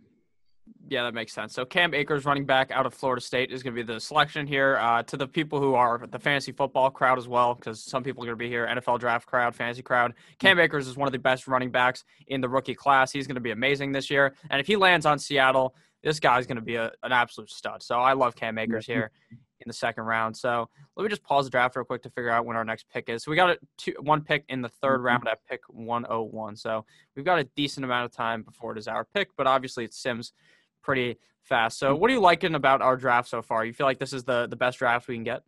Yeah, 0.91 1.03
that 1.03 1.13
makes 1.13 1.31
sense. 1.31 1.53
So 1.53 1.63
Cam 1.63 1.93
Akers, 1.93 2.25
running 2.25 2.45
back 2.45 2.69
out 2.69 2.85
of 2.85 2.93
Florida 2.93 3.21
State, 3.21 3.49
is 3.49 3.63
going 3.63 3.73
to 3.73 3.81
be 3.81 3.93
the 3.93 3.97
selection 3.97 4.45
here. 4.45 4.75
Uh, 4.75 5.01
to 5.03 5.15
the 5.15 5.25
people 5.25 5.57
who 5.57 5.73
are 5.73 6.05
the 6.05 6.19
fantasy 6.19 6.51
football 6.51 6.89
crowd 6.91 7.17
as 7.17 7.29
well, 7.29 7.55
because 7.55 7.81
some 7.81 8.03
people 8.03 8.21
are 8.23 8.25
going 8.27 8.37
to 8.37 8.43
be 8.43 8.49
here, 8.49 8.67
NFL 8.67 8.99
draft 8.99 9.25
crowd, 9.25 9.55
fantasy 9.55 9.81
crowd. 9.81 10.13
Cam 10.37 10.59
Akers 10.59 10.89
is 10.89 10.97
one 10.97 11.07
of 11.07 11.13
the 11.13 11.17
best 11.19 11.47
running 11.47 11.71
backs 11.71 12.03
in 12.27 12.41
the 12.41 12.49
rookie 12.49 12.75
class. 12.75 13.09
He's 13.09 13.25
going 13.25 13.35
to 13.35 13.41
be 13.41 13.51
amazing 13.51 13.93
this 13.93 14.09
year. 14.09 14.35
And 14.49 14.59
if 14.59 14.67
he 14.67 14.75
lands 14.75 15.05
on 15.05 15.17
Seattle, 15.17 15.75
this 16.03 16.19
guy's 16.19 16.45
going 16.45 16.57
to 16.57 16.61
be 16.61 16.75
a, 16.75 16.91
an 17.03 17.13
absolute 17.13 17.49
stud. 17.51 17.81
So 17.81 17.97
I 17.97 18.11
love 18.11 18.35
Cam 18.35 18.57
Akers 18.57 18.85
here 18.85 19.11
in 19.31 19.67
the 19.67 19.73
second 19.73 20.03
round. 20.03 20.35
So 20.35 20.67
let 20.97 21.03
me 21.03 21.09
just 21.09 21.23
pause 21.23 21.45
the 21.45 21.51
draft 21.51 21.77
real 21.77 21.85
quick 21.85 22.03
to 22.03 22.09
figure 22.09 22.31
out 22.31 22.45
when 22.45 22.57
our 22.57 22.65
next 22.65 22.87
pick 22.93 23.07
is. 23.07 23.23
So 23.23 23.31
we 23.31 23.37
got 23.37 23.51
a 23.51 23.57
two, 23.77 23.93
one 24.01 24.23
pick 24.25 24.43
in 24.49 24.61
the 24.61 24.69
3rd 24.83 24.99
Mhm. 24.99 25.03
round 25.05 25.27
at 25.29 25.39
pick 25.47 25.61
101. 25.69 26.57
So 26.57 26.83
we've 27.15 27.23
got 27.23 27.39
a 27.39 27.45
decent 27.55 27.85
amount 27.85 28.03
of 28.03 28.11
time 28.11 28.41
before 28.43 28.73
it 28.73 28.77
is 28.77 28.89
our 28.89 29.05
pick, 29.05 29.29
but 29.37 29.47
obviously 29.47 29.85
it's 29.85 29.97
sims 29.97 30.33
pretty 30.81 31.17
fast. 31.43 31.79
So 31.79 31.95
what 31.95 32.09
are 32.09 32.13
you 32.13 32.19
liking 32.19 32.55
about 32.55 32.81
our 32.81 32.97
draft 32.97 33.29
so 33.29 33.41
far? 33.41 33.65
You 33.65 33.73
feel 33.73 33.87
like 33.87 33.99
this 33.99 34.13
is 34.13 34.23
the 34.23 34.47
the 34.47 34.55
best 34.55 34.79
draft 34.79 35.07
we 35.07 35.15
can 35.15 35.23
get? 35.23 35.43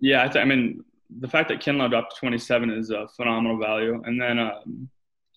Yeah, 0.00 0.24
I, 0.24 0.28
th- 0.28 0.42
I 0.42 0.44
mean, 0.44 0.84
the 1.20 1.28
fact 1.28 1.48
that 1.48 1.60
Kinlaw 1.60 1.90
dropped 1.90 2.14
to 2.14 2.20
27 2.20 2.70
is 2.70 2.90
a 2.90 3.08
phenomenal 3.16 3.58
value. 3.58 4.02
And 4.04 4.20
then 4.20 4.38
um, 4.38 4.88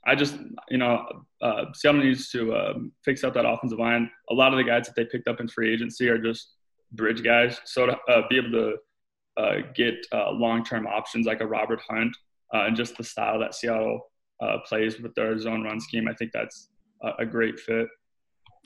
I 0.06 0.16
just, 0.16 0.36
you 0.70 0.78
know, 0.78 1.06
uh, 1.42 1.66
Seattle 1.74 2.02
needs 2.02 2.30
to 2.32 2.56
um, 2.56 2.92
fix 3.04 3.24
up 3.24 3.34
that 3.36 3.46
offensive 3.46 3.80
line. 3.80 4.10
A 4.30 4.34
lot 4.34 4.54
of 4.54 4.58
the 4.58 4.64
guys 4.64 4.86
that 4.88 4.96
they 4.96 5.06
picked 5.06 5.28
up 5.28 5.40
in 5.40 5.48
free 5.48 5.74
agency 5.74 6.10
are 6.10 6.18
just 6.18 6.54
bridge 6.94 7.24
guys. 7.24 7.60
So 7.66 7.86
to 7.86 7.98
uh, 8.10 8.22
be 8.30 8.38
able 8.38 8.52
to 8.52 8.78
uh, 9.38 9.56
get 9.76 9.96
uh, 10.12 10.32
long-term 10.32 10.88
options 10.88 11.28
like 11.28 11.42
a 11.42 11.48
Robert 11.48 11.82
Hunt 11.88 12.16
uh, 12.54 12.66
and 12.66 12.76
just 12.76 12.98
the 12.98 13.04
style 13.04 13.40
that 13.40 13.54
Seattle 13.54 14.02
uh, 14.42 14.58
plays 14.66 15.00
with 15.00 15.14
their 15.16 15.38
zone 15.38 15.64
run 15.64 15.80
scheme, 15.80 16.08
I 16.08 16.14
think 16.14 16.32
that's 16.32 16.70
a, 17.04 17.12
a 17.20 17.26
great 17.26 17.60
fit. 17.60 17.88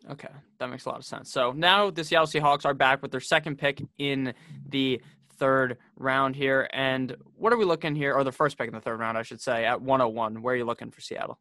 Okay, 0.09 0.29
that 0.59 0.69
makes 0.69 0.85
a 0.85 0.89
lot 0.89 0.97
of 0.97 1.05
sense. 1.05 1.31
So 1.31 1.51
now 1.51 1.91
the 1.91 2.03
Seattle 2.03 2.27
Seahawks 2.27 2.65
are 2.65 2.73
back 2.73 3.01
with 3.01 3.11
their 3.11 3.19
second 3.19 3.57
pick 3.57 3.83
in 3.97 4.33
the 4.67 5.01
third 5.37 5.77
round 5.95 6.35
here. 6.35 6.67
And 6.73 7.15
what 7.35 7.53
are 7.53 7.57
we 7.57 7.65
looking 7.65 7.95
here, 7.95 8.13
or 8.13 8.23
the 8.23 8.31
first 8.31 8.57
pick 8.57 8.67
in 8.67 8.73
the 8.73 8.81
third 8.81 8.99
round, 8.99 9.17
I 9.17 9.23
should 9.23 9.41
say, 9.41 9.65
at 9.65 9.81
101? 9.81 10.41
Where 10.41 10.53
are 10.53 10.57
you 10.57 10.65
looking 10.65 10.91
for 10.91 11.01
Seattle? 11.01 11.39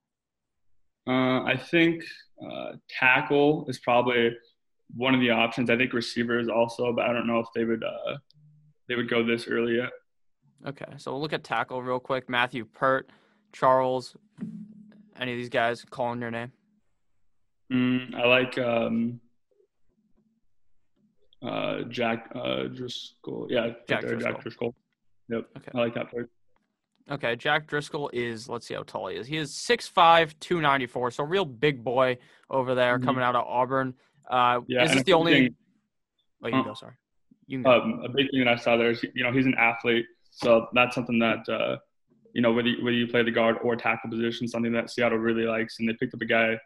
Uh, 1.07 1.43
I 1.45 1.57
think 1.57 2.05
uh, 2.43 2.73
tackle 2.89 3.65
is 3.69 3.79
probably 3.79 4.37
one 4.95 5.15
of 5.15 5.21
the 5.21 5.31
options. 5.31 5.71
I 5.71 5.77
think 5.77 5.93
receivers 5.93 6.49
also, 6.49 6.93
but 6.93 7.07
I 7.07 7.13
don't 7.13 7.27
know 7.27 7.39
if 7.39 7.47
they 7.55 7.65
would 7.65 7.83
uh, 7.83 8.17
they 8.89 8.97
would 8.97 9.09
go 9.09 9.25
this 9.25 9.47
early 9.49 9.77
yet. 9.77 9.91
Okay, 10.67 10.93
so 10.99 11.13
we'll 11.13 11.21
look 11.21 11.33
at 11.33 11.45
tackle 11.45 11.83
real 11.83 12.01
quick. 12.01 12.29
Matthew 12.29 12.65
Peart, 12.67 13.11
Charles, 13.53 14.17
any 15.19 15.33
of 15.33 15.39
these 15.39 15.49
guys 15.49 15.85
calling 15.89 16.21
your 16.21 16.31
name? 16.31 16.53
Mm, 17.73 18.15
I 18.15 18.27
like 18.27 18.59
um, 18.59 19.21
uh, 21.43 21.83
Jack 21.89 22.31
uh, 22.35 22.65
Driscoll. 22.65 23.47
Yeah, 23.49 23.71
Jack 23.89 24.03
there, 24.03 24.11
Driscoll. 24.17 24.33
Jack 24.33 24.43
Driscoll. 24.43 24.75
Yep, 25.29 25.45
Okay. 25.59 25.71
I 25.75 25.79
like 25.79 25.95
that 25.95 26.11
part. 26.11 26.29
Okay, 27.11 27.35
Jack 27.37 27.67
Driscoll 27.67 28.11
is, 28.13 28.49
let's 28.49 28.67
see 28.67 28.75
how 28.75 28.83
tall 28.83 29.09
he 29.09 29.17
is. 29.17 29.27
He 29.27 29.37
is 29.37 29.53
6'5, 29.53 30.35
294, 30.41 31.11
so 31.13 31.25
real 31.25 31.45
big 31.45 31.83
boy 31.83 32.19
over 32.51 32.75
there 32.75 32.99
Mhm. 32.99 33.05
coming 33.05 33.23
out 33.23 33.35
of 33.35 33.45
Auburn. 33.47 33.95
Uh, 34.29 34.61
Yeah, 34.69 34.85
is 34.85 34.93
this 34.93 35.03
the 35.05 35.13
only. 35.13 35.33
thing- 35.33 35.57
Oh, 36.43 36.47
you 36.47 36.53
can 36.53 36.61
uh, 36.61 36.65
go, 36.65 36.75
sorry. 36.75 36.95
You 37.47 37.59
can 37.59 37.63
go. 37.65 37.81
um, 37.83 38.01
a 38.05 38.09
big 38.09 38.31
thing 38.31 38.41
that 38.45 38.49
I 38.49 38.57
saw 38.57 38.77
there 38.77 38.91
is, 38.91 39.05
you 39.15 39.23
know, 39.25 39.33
he's 39.33 39.47
an 39.47 39.55
athlete, 39.59 40.07
so 40.31 40.69
that's 40.73 40.95
something 40.95 41.19
that, 41.19 41.49
uh, 41.49 41.79
you 42.33 42.43
know, 42.43 42.53
whether 42.53 42.69
you, 42.69 42.83
whether 42.85 42.97
you 42.97 43.07
play 43.09 43.23
the 43.23 43.31
guard 43.31 43.59
or 43.63 43.75
tackle 43.77 44.09
position, 44.11 44.47
something 44.49 44.73
that 44.73 44.89
Seattle 44.91 45.19
really 45.19 45.45
likes, 45.47 45.81
and 45.81 45.89
they 45.89 45.95
picked 45.95 46.15
up 46.15 46.21
a 46.23 46.25
guy, 46.27 46.59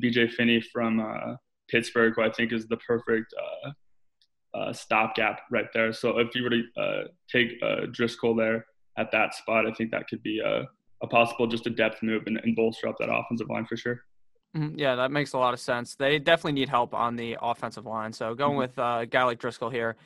B.J. 0.00 0.28
Finney 0.28 0.60
from 0.60 1.00
uh, 1.00 1.36
Pittsburgh, 1.68 2.14
who 2.16 2.22
I 2.22 2.30
think 2.30 2.52
is 2.52 2.66
the 2.66 2.76
perfect 2.78 3.32
uh, 3.40 4.58
uh, 4.58 4.72
stopgap 4.72 5.40
right 5.50 5.66
there. 5.74 5.92
So 5.92 6.18
if 6.18 6.34
you 6.34 6.42
were 6.42 6.50
to 6.50 6.62
uh, 6.80 7.02
take 7.30 7.52
uh, 7.62 7.86
Driscoll 7.92 8.34
there 8.34 8.64
at 8.96 9.10
that 9.12 9.34
spot, 9.34 9.66
I 9.66 9.72
think 9.72 9.90
that 9.90 10.08
could 10.08 10.22
be 10.22 10.40
a, 10.40 10.64
a 11.02 11.06
possible 11.06 11.46
just 11.46 11.66
a 11.66 11.70
depth 11.70 12.02
move 12.02 12.24
and, 12.26 12.38
and 12.42 12.56
bolster 12.56 12.88
up 12.88 12.96
that 12.98 13.10
offensive 13.12 13.48
line 13.48 13.66
for 13.66 13.76
sure. 13.76 14.00
Mhm, 14.56 14.74
Yeah, 14.78 14.94
that 14.94 15.10
makes 15.10 15.34
a 15.34 15.38
lot 15.38 15.52
of 15.52 15.60
sense. 15.60 15.94
They 15.94 16.18
definitely 16.18 16.52
need 16.52 16.70
help 16.70 16.94
on 16.94 17.16
the 17.16 17.36
offensive 17.40 17.84
line. 17.84 18.12
So 18.12 18.34
going 18.34 18.54
Mhm. 18.54 18.58
with 18.58 18.78
uh, 18.78 18.98
a 19.02 19.06
guy 19.06 19.22
like 19.24 19.38
Driscoll 19.38 19.68
here 19.70 19.96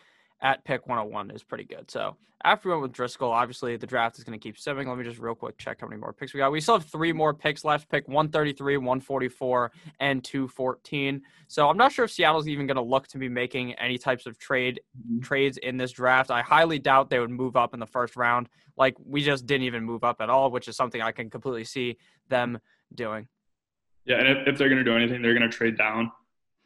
at 0.42 0.64
pick 0.64 0.86
101 0.86 1.30
is 1.30 1.42
pretty 1.42 1.64
good. 1.64 1.90
So 1.90 2.16
after 2.44 2.68
we 2.68 2.74
went 2.74 2.82
with 2.82 2.92
Driscoll, 2.92 3.30
obviously 3.30 3.76
the 3.76 3.86
draft 3.86 4.18
is 4.18 4.24
going 4.24 4.38
to 4.38 4.42
keep 4.42 4.56
simming. 4.56 4.88
Let 4.88 4.98
me 4.98 5.04
just 5.04 5.20
real 5.20 5.34
quick 5.34 5.56
check 5.58 5.80
how 5.80 5.86
many 5.86 6.00
more 6.00 6.12
picks 6.12 6.34
we 6.34 6.38
got. 6.38 6.50
We 6.50 6.60
still 6.60 6.78
have 6.78 6.88
three 6.88 7.12
more 7.12 7.32
picks 7.32 7.64
left 7.64 7.88
pick 7.88 8.08
133, 8.08 8.78
144, 8.78 9.72
and 10.00 10.24
214. 10.24 11.22
So 11.46 11.68
I'm 11.68 11.76
not 11.76 11.92
sure 11.92 12.04
if 12.04 12.10
Seattle's 12.10 12.48
even 12.48 12.66
going 12.66 12.76
to 12.76 12.82
look 12.82 13.06
to 13.08 13.18
be 13.18 13.28
making 13.28 13.74
any 13.74 13.96
types 13.96 14.26
of 14.26 14.38
trade 14.38 14.80
trades 15.20 15.56
in 15.58 15.76
this 15.76 15.92
draft. 15.92 16.30
I 16.30 16.42
highly 16.42 16.80
doubt 16.80 17.10
they 17.10 17.20
would 17.20 17.30
move 17.30 17.56
up 17.56 17.74
in 17.74 17.80
the 17.80 17.86
first 17.86 18.16
round. 18.16 18.48
Like 18.76 18.96
we 19.04 19.22
just 19.22 19.46
didn't 19.46 19.64
even 19.64 19.84
move 19.84 20.02
up 20.02 20.20
at 20.20 20.28
all, 20.28 20.50
which 20.50 20.66
is 20.66 20.76
something 20.76 21.00
I 21.00 21.12
can 21.12 21.30
completely 21.30 21.64
see 21.64 21.98
them 22.28 22.58
doing. 22.94 23.28
Yeah, 24.04 24.16
and 24.16 24.28
if, 24.28 24.48
if 24.48 24.58
they're 24.58 24.68
going 24.68 24.84
to 24.84 24.90
do 24.90 24.96
anything, 24.96 25.22
they're 25.22 25.38
going 25.38 25.48
to 25.48 25.56
trade 25.56 25.78
down 25.78 26.10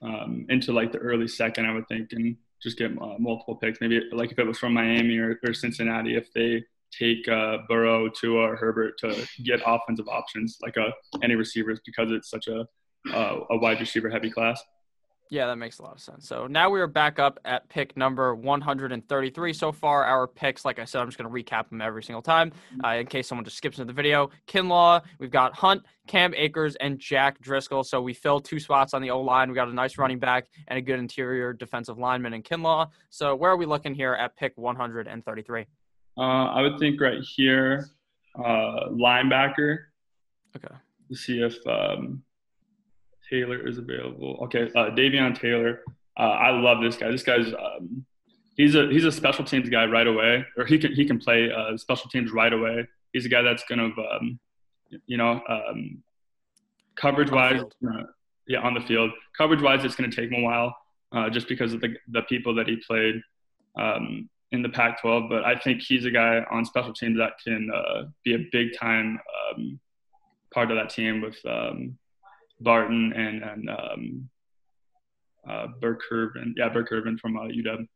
um, 0.00 0.46
into 0.48 0.72
like 0.72 0.90
the 0.90 0.98
early 0.98 1.28
second, 1.28 1.66
I 1.66 1.74
would 1.74 1.86
think, 1.86 2.12
and 2.12 2.36
just 2.66 2.78
get 2.78 2.90
uh, 3.00 3.14
multiple 3.18 3.54
picks. 3.54 3.80
Maybe 3.80 4.02
like 4.12 4.32
if 4.32 4.38
it 4.40 4.46
was 4.46 4.58
from 4.58 4.74
Miami 4.74 5.18
or, 5.18 5.38
or 5.46 5.54
Cincinnati, 5.54 6.16
if 6.16 6.32
they 6.32 6.64
take 6.90 7.28
uh, 7.28 7.58
Burrow, 7.68 8.08
Tua, 8.08 8.50
or 8.50 8.56
Herbert 8.56 8.98
to 8.98 9.26
get 9.44 9.60
offensive 9.64 10.08
options 10.08 10.58
like 10.60 10.76
uh, 10.76 10.90
any 11.22 11.36
receivers 11.36 11.78
because 11.86 12.10
it's 12.10 12.28
such 12.28 12.48
a 12.48 12.66
uh, 13.12 13.40
a 13.50 13.56
wide 13.56 13.78
receiver 13.78 14.10
heavy 14.10 14.30
class. 14.30 14.60
Yeah, 15.28 15.46
that 15.46 15.56
makes 15.56 15.80
a 15.80 15.82
lot 15.82 15.94
of 15.94 16.00
sense. 16.00 16.28
So 16.28 16.46
now 16.46 16.70
we 16.70 16.80
are 16.80 16.86
back 16.86 17.18
up 17.18 17.40
at 17.44 17.68
pick 17.68 17.96
number 17.96 18.34
133 18.36 19.52
so 19.52 19.72
far. 19.72 20.04
Our 20.04 20.28
picks, 20.28 20.64
like 20.64 20.78
I 20.78 20.84
said, 20.84 21.00
I'm 21.00 21.08
just 21.08 21.18
going 21.18 21.28
to 21.28 21.34
recap 21.52 21.68
them 21.68 21.80
every 21.80 22.04
single 22.04 22.22
time 22.22 22.52
uh, 22.84 22.90
in 22.90 23.06
case 23.06 23.26
someone 23.26 23.44
just 23.44 23.56
skips 23.56 23.78
into 23.78 23.92
the 23.92 23.96
video. 23.96 24.30
Kinlaw, 24.46 25.02
we've 25.18 25.30
got 25.32 25.52
Hunt, 25.54 25.82
Cam 26.06 26.32
Akers, 26.36 26.76
and 26.76 26.98
Jack 27.00 27.40
Driscoll. 27.40 27.82
So 27.82 28.00
we 28.00 28.14
filled 28.14 28.44
two 28.44 28.60
spots 28.60 28.94
on 28.94 29.02
the 29.02 29.10
O 29.10 29.20
line. 29.20 29.48
We 29.48 29.56
got 29.56 29.68
a 29.68 29.74
nice 29.74 29.98
running 29.98 30.20
back 30.20 30.46
and 30.68 30.78
a 30.78 30.82
good 30.82 30.98
interior 31.00 31.52
defensive 31.52 31.98
lineman 31.98 32.32
in 32.32 32.42
Kinlaw. 32.44 32.88
So 33.10 33.34
where 33.34 33.50
are 33.50 33.56
we 33.56 33.66
looking 33.66 33.94
here 33.94 34.14
at 34.14 34.36
pick 34.36 34.52
133? 34.56 35.66
Uh, 36.18 36.20
I 36.20 36.62
would 36.62 36.78
think 36.78 37.00
right 37.00 37.18
here, 37.20 37.88
uh, 38.38 38.90
linebacker, 38.90 39.78
Okay. 40.56 40.74
to 41.10 41.16
see 41.16 41.40
if 41.42 41.56
um, 41.66 42.22
Taylor 43.30 43.66
is 43.66 43.78
available. 43.78 44.38
Okay, 44.44 44.70
uh, 44.74 44.90
Davion 44.90 45.38
Taylor. 45.38 45.82
Uh, 46.18 46.22
I 46.22 46.50
love 46.50 46.82
this 46.82 46.96
guy. 46.96 47.10
This 47.10 47.22
guy's 47.22 47.52
um, 47.52 48.04
he's 48.56 48.74
a 48.74 48.88
he's 48.88 49.04
a 49.04 49.12
special 49.12 49.44
teams 49.44 49.68
guy 49.68 49.86
right 49.86 50.06
away, 50.06 50.44
or 50.56 50.64
he 50.64 50.78
can 50.78 50.92
he 50.92 51.04
can 51.04 51.18
play 51.18 51.50
uh, 51.50 51.76
special 51.76 52.10
teams 52.10 52.32
right 52.32 52.52
away. 52.52 52.86
He's 53.12 53.26
a 53.26 53.28
guy 53.28 53.42
that's 53.42 53.64
gonna, 53.68 53.84
um, 53.84 54.38
you 55.06 55.16
know, 55.16 55.40
um, 55.48 56.02
coverage 56.96 57.30
wise, 57.30 57.60
uh, 57.60 58.02
yeah, 58.46 58.60
on 58.60 58.74
the 58.74 58.80
field. 58.80 59.10
Coverage 59.36 59.62
wise, 59.62 59.84
it's 59.84 59.96
gonna 59.96 60.10
take 60.10 60.30
him 60.30 60.42
a 60.42 60.42
while, 60.42 60.76
uh, 61.12 61.30
just 61.30 61.48
because 61.48 61.72
of 61.72 61.80
the 61.80 61.94
the 62.08 62.22
people 62.22 62.54
that 62.54 62.68
he 62.68 62.76
played 62.76 63.20
um, 63.78 64.28
in 64.52 64.62
the 64.62 64.68
Pac-12. 64.68 65.28
But 65.28 65.44
I 65.44 65.58
think 65.58 65.82
he's 65.82 66.04
a 66.04 66.10
guy 66.10 66.44
on 66.50 66.64
special 66.64 66.92
teams 66.92 67.18
that 67.18 67.32
can 67.44 67.70
uh, 67.74 68.04
be 68.24 68.34
a 68.34 68.48
big 68.52 68.76
time 68.78 69.18
um, 69.50 69.80
part 70.52 70.70
of 70.70 70.76
that 70.76 70.90
team 70.90 71.20
with 71.20 71.36
um, 71.46 71.98
Barton 72.60 73.12
and 73.12 73.42
and 73.42 73.70
um, 73.70 74.28
uh, 75.48 75.66
Burr-Kirven. 75.80 76.54
Yeah, 76.56 76.68
Burr-Kirven 76.68 77.18
from 77.18 77.36
uh, 77.36 77.42
UW. 77.42 77.86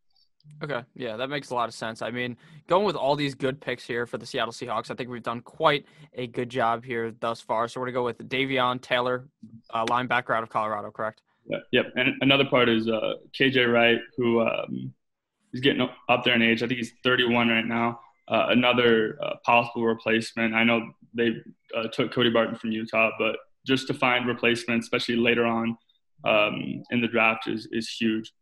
Okay, 0.62 0.82
yeah, 0.94 1.16
that 1.16 1.28
makes 1.28 1.50
a 1.50 1.54
lot 1.54 1.68
of 1.68 1.74
sense. 1.74 2.00
I 2.00 2.10
mean, 2.10 2.36
going 2.66 2.84
with 2.84 2.96
all 2.96 3.14
these 3.14 3.34
good 3.34 3.60
picks 3.60 3.84
here 3.84 4.06
for 4.06 4.18
the 4.18 4.24
Seattle 4.24 4.52
Seahawks, 4.52 4.90
I 4.90 4.94
think 4.94 5.10
we've 5.10 5.22
done 5.22 5.42
quite 5.42 5.84
a 6.14 6.26
good 6.26 6.48
job 6.48 6.84
here 6.84 7.12
thus 7.20 7.40
far. 7.40 7.68
So 7.68 7.80
we're 7.80 7.86
gonna 7.86 7.94
go 7.94 8.04
with 8.04 8.18
Davion 8.28 8.80
Taylor, 8.80 9.28
uh, 9.70 9.84
linebacker 9.86 10.34
out 10.34 10.42
of 10.42 10.48
Colorado, 10.48 10.90
correct? 10.90 11.22
Yeah, 11.46 11.58
yep. 11.72 11.92
And 11.96 12.14
another 12.20 12.44
part 12.44 12.68
is 12.68 12.88
uh, 12.88 13.14
KJ 13.38 13.72
Wright, 13.72 13.98
who 14.16 14.40
um, 14.40 14.92
is 15.52 15.60
getting 15.60 15.86
up 16.08 16.24
there 16.24 16.34
in 16.34 16.42
age. 16.42 16.62
I 16.62 16.66
think 16.66 16.78
he's 16.78 16.92
31 17.02 17.48
right 17.48 17.66
now. 17.66 18.00
Uh, 18.28 18.46
another 18.50 19.18
uh, 19.22 19.34
possible 19.44 19.84
replacement. 19.84 20.54
I 20.54 20.62
know 20.62 20.92
they 21.14 21.30
uh, 21.76 21.88
took 21.92 22.12
Cody 22.12 22.30
Barton 22.30 22.54
from 22.54 22.70
Utah, 22.70 23.10
but 23.18 23.36
just 23.66 23.86
to 23.88 23.94
find 23.94 24.26
replacements, 24.26 24.86
especially 24.86 25.16
later 25.16 25.46
on 25.46 25.76
um, 26.24 26.82
in 26.90 27.00
the 27.00 27.08
draft, 27.08 27.48
is 27.48 27.68
is 27.72 27.88
huge. 27.88 28.32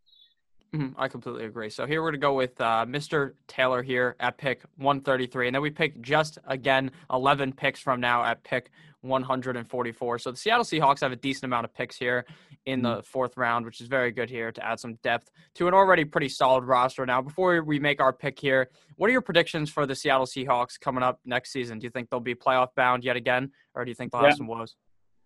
Mm-hmm. 0.75 1.01
I 1.01 1.09
completely 1.09 1.47
agree. 1.47 1.71
So 1.71 1.87
here 1.87 2.03
we're 2.03 2.11
going 2.11 2.21
to 2.21 2.27
go 2.27 2.35
with 2.35 2.61
uh, 2.61 2.85
Mr. 2.87 3.33
Taylor 3.47 3.83
here 3.83 4.17
at 4.21 4.37
pick 4.37 4.63
133. 4.77 5.49
And 5.49 5.55
then 5.55 5.63
we 5.63 5.71
pick 5.71 6.01
just 6.03 6.39
again 6.47 6.91
11 7.11 7.55
picks 7.55 7.81
from 7.81 8.01
now 8.01 8.23
at 8.23 8.45
pick 8.45 8.71
144. 9.01 10.19
So 10.19 10.31
the 10.31 10.37
Seattle 10.37 10.65
Seahawks 10.65 11.01
have 11.01 11.13
a 11.13 11.17
decent 11.17 11.45
amount 11.45 11.65
of 11.65 11.73
picks 11.73 11.97
here 11.97 12.27
in 12.67 12.83
the 12.83 12.97
mm-hmm. 12.97 13.01
fourth 13.01 13.37
round, 13.39 13.65
which 13.65 13.81
is 13.81 13.87
very 13.87 14.11
good 14.11 14.29
here 14.29 14.53
to 14.53 14.65
add 14.65 14.79
some 14.79 14.97
depth 15.03 15.31
to 15.55 15.69
an 15.69 15.75
already 15.75 16.05
pretty 16.05 16.29
solid 16.29 16.65
roster. 16.65 17.07
Now, 17.07 17.23
before 17.23 17.63
we 17.63 17.79
make 17.79 18.01
our 18.01 18.13
pick 18.13 18.39
here, 18.39 18.69
what 18.97 19.09
are 19.09 19.13
your 19.13 19.23
predictions 19.23 19.71
for 19.71 19.87
the 19.87 19.95
Seattle 19.95 20.27
Seahawks 20.27 20.79
coming 20.79 21.03
up 21.03 21.21
next 21.25 21.51
season? 21.51 21.79
Do 21.79 21.87
you 21.87 21.91
think 21.91 22.11
they'll 22.11 22.21
be 22.21 22.35
playoff 22.35 22.69
bound 22.77 23.05
yet 23.05 23.17
again, 23.17 23.53
or 23.75 23.85
do 23.87 23.91
you 23.91 23.95
think 23.95 24.13
they'll 24.13 24.21
yeah. 24.21 24.29
have 24.29 24.37
some 24.37 24.49
woes? 24.49 24.77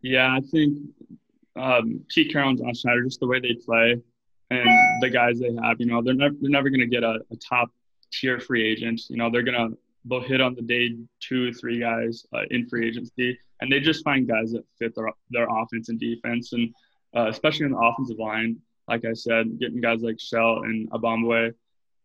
Yeah, 0.02 0.34
I 0.34 0.40
think 0.40 0.78
um, 1.56 2.04
Pete 2.08 2.32
Carroll 2.32 2.50
and 2.50 2.58
John 2.58 2.74
Schneider, 2.74 3.04
just 3.04 3.20
the 3.20 3.26
way 3.26 3.40
they 3.40 3.54
play 3.54 4.02
and 4.52 5.02
the 5.02 5.08
guys 5.08 5.38
they 5.38 5.54
have, 5.62 5.80
you 5.80 5.86
know, 5.86 6.02
they're 6.02 6.14
never 6.14 6.34
they're 6.40 6.50
never 6.50 6.70
going 6.70 6.80
to 6.80 6.86
get 6.86 7.02
a, 7.02 7.20
a, 7.30 7.36
top 7.36 7.70
tier 8.12 8.38
free 8.38 8.66
agent. 8.66 9.02
You 9.08 9.16
know, 9.16 9.30
they're 9.30 9.42
gonna 9.42 9.68
they'll 10.04 10.20
hit 10.20 10.40
on 10.40 10.54
the 10.54 10.62
day 10.62 10.96
two, 11.20 11.52
three 11.52 11.78
guys 11.80 12.26
uh, 12.34 12.42
in 12.50 12.68
free 12.68 12.86
agency, 12.86 13.38
and 13.60 13.70
they 13.70 13.80
just 13.80 14.04
find 14.04 14.28
guys 14.28 14.52
that 14.52 14.64
fit 14.78 14.94
their 14.94 15.08
their 15.30 15.46
offense 15.50 15.88
and 15.88 15.98
defense, 15.98 16.52
and 16.52 16.74
uh, 17.16 17.28
especially 17.28 17.66
in 17.66 17.72
the 17.72 17.78
offensive 17.78 18.18
line. 18.18 18.58
Like 18.88 19.04
I 19.04 19.12
said, 19.12 19.58
getting 19.60 19.80
guys 19.80 20.02
like 20.02 20.20
Shell 20.20 20.62
and 20.64 20.90
Ogbuehi, 20.90 21.54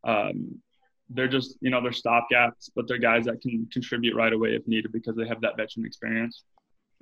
um, 0.04 0.62
they're 1.10 1.28
just 1.28 1.58
you 1.60 1.70
know 1.70 1.82
they're 1.82 1.92
stopgaps, 1.92 2.70
but 2.76 2.88
they're 2.88 2.98
guys 2.98 3.26
that 3.26 3.42
can 3.42 3.68
contribute 3.72 4.16
right 4.16 4.32
away 4.32 4.56
if 4.56 4.68
needed 4.68 4.92
because 4.92 5.16
they 5.16 5.28
have 5.28 5.42
that 5.42 5.58
veteran 5.58 5.86
experience. 5.86 6.44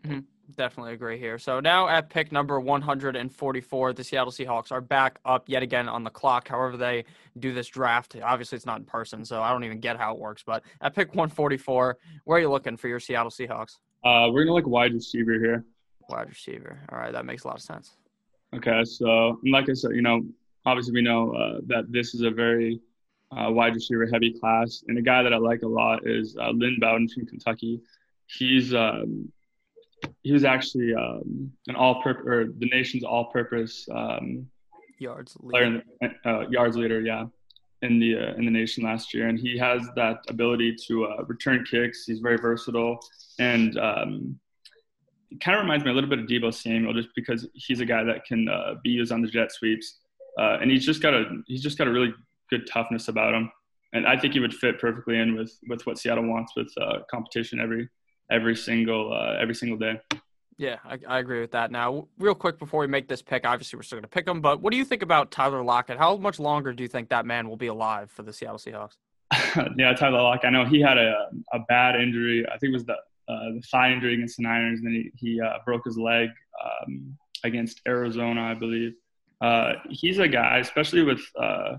Mm-hmm. 0.04 0.20
Definitely 0.56 0.94
agree 0.94 1.18
here. 1.18 1.40
So 1.40 1.60
now 1.60 1.88
at 1.88 2.10
pick 2.10 2.32
number 2.32 2.60
144, 2.60 3.94
the 3.94 4.04
Seattle 4.04 4.32
Seahawks 4.32 4.72
are 4.72 4.82
back 4.82 5.20
up 5.26 5.50
yet 5.50 5.64
again 5.64 5.90
on 5.90 6.04
the 6.04 6.10
clock. 6.10 6.48
However, 6.48 6.78
they 6.78 7.06
do 7.40 7.54
this 7.54 7.68
draft. 7.68 8.16
Obviously, 8.22 8.56
it's 8.56 8.66
not 8.66 8.80
in 8.80 8.86
person, 8.86 9.26
so 9.26 9.42
I 9.42 9.52
don't 9.52 9.64
even 9.64 9.80
get 9.80 9.98
how 9.98 10.14
it 10.14 10.20
works. 10.20 10.44
But 10.46 10.64
at 10.82 10.94
pick 10.94 11.10
144, 11.10 11.98
where 12.26 12.38
are 12.38 12.42
you 12.42 12.50
looking 12.50 12.78
for 12.78 12.88
your 12.88 13.00
Seattle 13.00 13.32
Seahawks? 13.32 13.78
Uh, 14.04 14.30
we're 14.32 14.44
gonna 14.44 14.54
like 14.54 14.68
wide 14.68 14.94
receiver 14.94 15.34
here. 15.34 15.66
Wide 16.10 16.30
receiver. 16.30 16.80
All 16.92 17.00
right, 17.00 17.12
that 17.12 17.26
makes 17.26 17.44
a 17.44 17.48
lot 17.48 17.58
of 17.58 17.64
sense. 17.64 17.98
Okay, 18.56 18.84
so 18.86 19.40
like 19.44 19.68
I 19.68 19.74
said, 19.74 19.92
you 19.96 20.04
know, 20.04 20.24
obviously 20.66 20.94
we 20.94 21.02
know 21.02 21.34
uh, 21.34 21.60
that 21.68 21.92
this 21.92 22.14
is 22.14 22.22
a 22.22 22.30
very 22.30 22.80
uh, 23.32 23.52
wide 23.52 23.74
receiver 23.74 24.06
heavy 24.06 24.32
class, 24.32 24.84
and 24.88 24.98
a 24.98 25.02
guy 25.02 25.24
that 25.24 25.34
I 25.34 25.38
like 25.38 25.64
a 25.64 25.68
lot 25.68 26.08
is 26.08 26.38
uh, 26.40 26.52
Lynn 26.52 26.78
Bowden 26.80 27.10
from 27.10 27.26
Kentucky. 27.26 27.82
He's 28.28 28.74
um, 28.74 29.32
he 30.24 30.32
was 30.32 30.44
actually 30.44 30.94
um, 30.94 31.52
an 31.68 31.76
all-purpose 31.76 32.24
or 32.26 32.46
the 32.46 32.70
nation's 32.70 33.04
all-purpose 33.04 33.88
um, 33.92 34.48
yards 35.00 35.38
leader. 35.40 35.84
Player, 36.00 36.16
uh, 36.26 36.48
yards 36.50 36.78
leader, 36.78 37.02
yeah, 37.02 37.26
in 37.82 38.00
the 38.00 38.18
uh, 38.18 38.34
in 38.36 38.46
the 38.46 38.52
nation 38.52 38.84
last 38.84 39.14
year, 39.14 39.28
and 39.28 39.40
he 39.40 39.58
has 39.58 39.88
that 39.96 40.20
ability 40.30 40.76
to 40.88 41.06
uh, 41.06 41.24
return 41.26 41.66
kicks. 41.70 42.06
He's 42.06 42.20
very 42.20 42.38
versatile, 42.38 43.00
and 43.40 43.78
um, 43.78 44.40
it 45.32 45.42
kind 45.42 45.58
of 45.58 45.64
reminds 45.64 45.86
me 45.86 45.92
a 45.92 45.94
little 45.94 46.10
bit 46.10 46.20
of 46.20 46.26
Deebo 46.26 46.54
Samuel, 46.54 46.94
just 46.94 47.10
because 47.16 47.48
he's 47.54 47.80
a 47.80 47.86
guy 47.86 48.04
that 48.04 48.26
can 48.26 48.48
uh, 48.48 48.76
be 48.84 48.90
used 48.90 49.12
on 49.12 49.22
the 49.22 49.28
jet 49.28 49.52
sweeps, 49.52 50.00
uh, 50.40 50.58
and 50.62 50.72
he's 50.72 50.86
just 50.86 51.02
got 51.02 51.14
a 51.14 51.26
he's 51.48 51.64
just 51.64 51.78
got 51.78 51.88
a 51.88 51.92
really 51.92 52.14
good 52.50 52.68
toughness 52.68 53.08
about 53.08 53.34
him, 53.34 53.52
and 53.94 54.08
I 54.08 54.18
think 54.18 54.34
he 54.34 54.40
would 54.40 54.54
fit 54.54 54.80
perfectly 54.80 55.18
in 55.20 55.36
with 55.36 55.52
with 55.68 55.86
what 55.86 55.98
Seattle 55.98 56.28
wants 56.28 56.54
with 56.56 56.72
uh, 56.80 57.00
competition 57.12 57.60
every 57.60 57.90
every 58.32 58.56
single 58.56 59.14
uh, 59.14 59.38
every 59.40 59.56
single 59.56 59.78
day. 59.78 60.00
Yeah, 60.58 60.78
I, 60.86 60.98
I, 61.08 61.20
agree 61.20 61.42
with 61.42 61.52
that. 61.52 61.70
Now, 61.70 62.08
real 62.18 62.34
quick 62.34 62.60
before 62.60 62.80
we 62.80 62.88
make 62.88 63.10
this 63.10 63.22
pick, 63.22 63.46
obviously 63.46 63.76
we're 63.76 63.84
still 63.84 63.98
going 63.98 64.04
to 64.04 64.08
pick 64.08 64.26
him, 64.26 64.40
but 64.40 64.62
what 64.62 64.72
do 64.72 64.78
you 64.78 64.86
think 64.86 65.02
about 65.02 65.30
Tyler 65.30 65.62
Lockett? 65.62 65.98
How 65.98 66.16
much 66.16 66.40
longer 66.40 66.72
do 66.72 66.82
you 66.82 66.88
think 66.88 67.10
that 67.10 67.26
man 67.26 67.50
will 67.50 67.58
be 67.58 67.68
alive 67.68 68.10
for 68.10 68.24
the 68.24 68.32
Seattle 68.32 68.58
Seahawks? 68.58 68.96
yeah, 69.78 69.94
Tyler 69.94 70.22
Lockett. 70.22 70.46
I 70.46 70.50
know 70.52 70.64
he 70.64 70.80
had 70.80 70.98
a, 70.98 71.28
a 71.52 71.60
bad 71.68 72.00
injury. 72.00 72.46
I 72.48 72.58
think 72.58 72.72
it 72.72 72.74
was 72.74 72.86
the 72.86 72.96
uh, 73.28 73.52
the 73.56 73.62
thigh 73.70 73.92
injury 73.92 74.14
against 74.14 74.38
the 74.38 74.44
Niners, 74.44 74.80
and 74.80 74.88
then 74.88 74.94
he, 74.94 75.12
he 75.16 75.42
uh, 75.42 75.58
broke 75.66 75.84
his 75.84 75.98
leg 75.98 76.30
um, 76.64 77.18
against 77.44 77.82
Arizona, 77.88 78.44
I 78.44 78.54
believe. 78.54 78.94
Uh, 79.42 79.74
he's 79.90 80.20
a 80.20 80.28
guy, 80.28 80.60
especially 80.60 81.04
with 81.04 81.22
uh, 81.40 81.78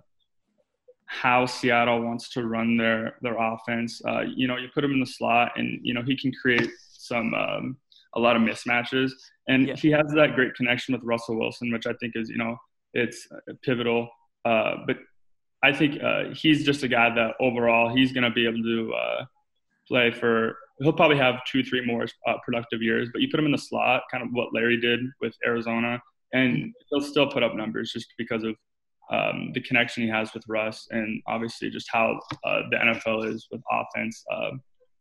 how 1.06 1.46
Seattle 1.46 2.02
wants 2.02 2.28
to 2.30 2.46
run 2.46 2.76
their 2.76 3.16
their 3.22 3.36
offense. 3.38 4.02
Uh, 4.06 4.22
you 4.22 4.46
know, 4.46 4.56
you 4.56 4.68
put 4.74 4.84
him 4.84 4.92
in 4.92 5.00
the 5.00 5.06
slot, 5.06 5.52
and 5.56 5.80
you 5.82 5.94
know 5.94 6.02
he 6.02 6.16
can 6.16 6.32
create 6.32 6.70
some 6.92 7.32
um, 7.34 7.76
a 8.14 8.20
lot 8.20 8.36
of 8.36 8.42
mismatches, 8.42 9.12
and 9.48 9.68
yeah. 9.68 9.76
he 9.76 9.90
has 9.90 10.06
that 10.14 10.34
great 10.34 10.54
connection 10.54 10.94
with 10.94 11.02
Russell 11.04 11.38
Wilson, 11.38 11.72
which 11.72 11.86
I 11.86 11.92
think 11.94 12.14
is 12.16 12.28
you 12.28 12.38
know 12.38 12.56
it's 12.92 13.28
pivotal. 13.62 14.08
Uh, 14.44 14.76
but 14.86 14.98
I 15.62 15.72
think 15.72 16.02
uh, 16.02 16.34
he's 16.34 16.64
just 16.64 16.82
a 16.82 16.88
guy 16.88 17.14
that 17.14 17.34
overall 17.40 17.94
he's 17.94 18.12
going 18.12 18.24
to 18.24 18.30
be 18.30 18.46
able 18.46 18.62
to 18.62 18.94
uh, 18.94 19.24
play 19.88 20.10
for. 20.10 20.56
He'll 20.80 20.92
probably 20.92 21.16
have 21.16 21.36
two, 21.50 21.64
three 21.64 21.84
more 21.86 22.06
uh, 22.26 22.34
productive 22.44 22.82
years, 22.82 23.08
but 23.12 23.22
you 23.22 23.28
put 23.30 23.40
him 23.40 23.46
in 23.46 23.52
the 23.52 23.58
slot, 23.58 24.02
kind 24.10 24.22
of 24.22 24.30
what 24.32 24.52
Larry 24.52 24.78
did 24.78 25.00
with 25.20 25.34
Arizona, 25.46 26.02
and 26.32 26.72
he'll 26.90 27.00
still 27.00 27.30
put 27.30 27.42
up 27.42 27.54
numbers 27.54 27.92
just 27.92 28.12
because 28.18 28.44
of 28.44 28.54
um, 29.10 29.52
the 29.54 29.60
connection 29.60 30.02
he 30.02 30.08
has 30.08 30.32
with 30.34 30.42
Russ, 30.48 30.88
and 30.90 31.22
obviously 31.26 31.70
just 31.70 31.88
how 31.92 32.18
uh, 32.44 32.62
the 32.70 32.76
NFL 32.76 33.32
is 33.32 33.46
with 33.50 33.62
offense, 33.70 34.24
uh, 34.32 34.50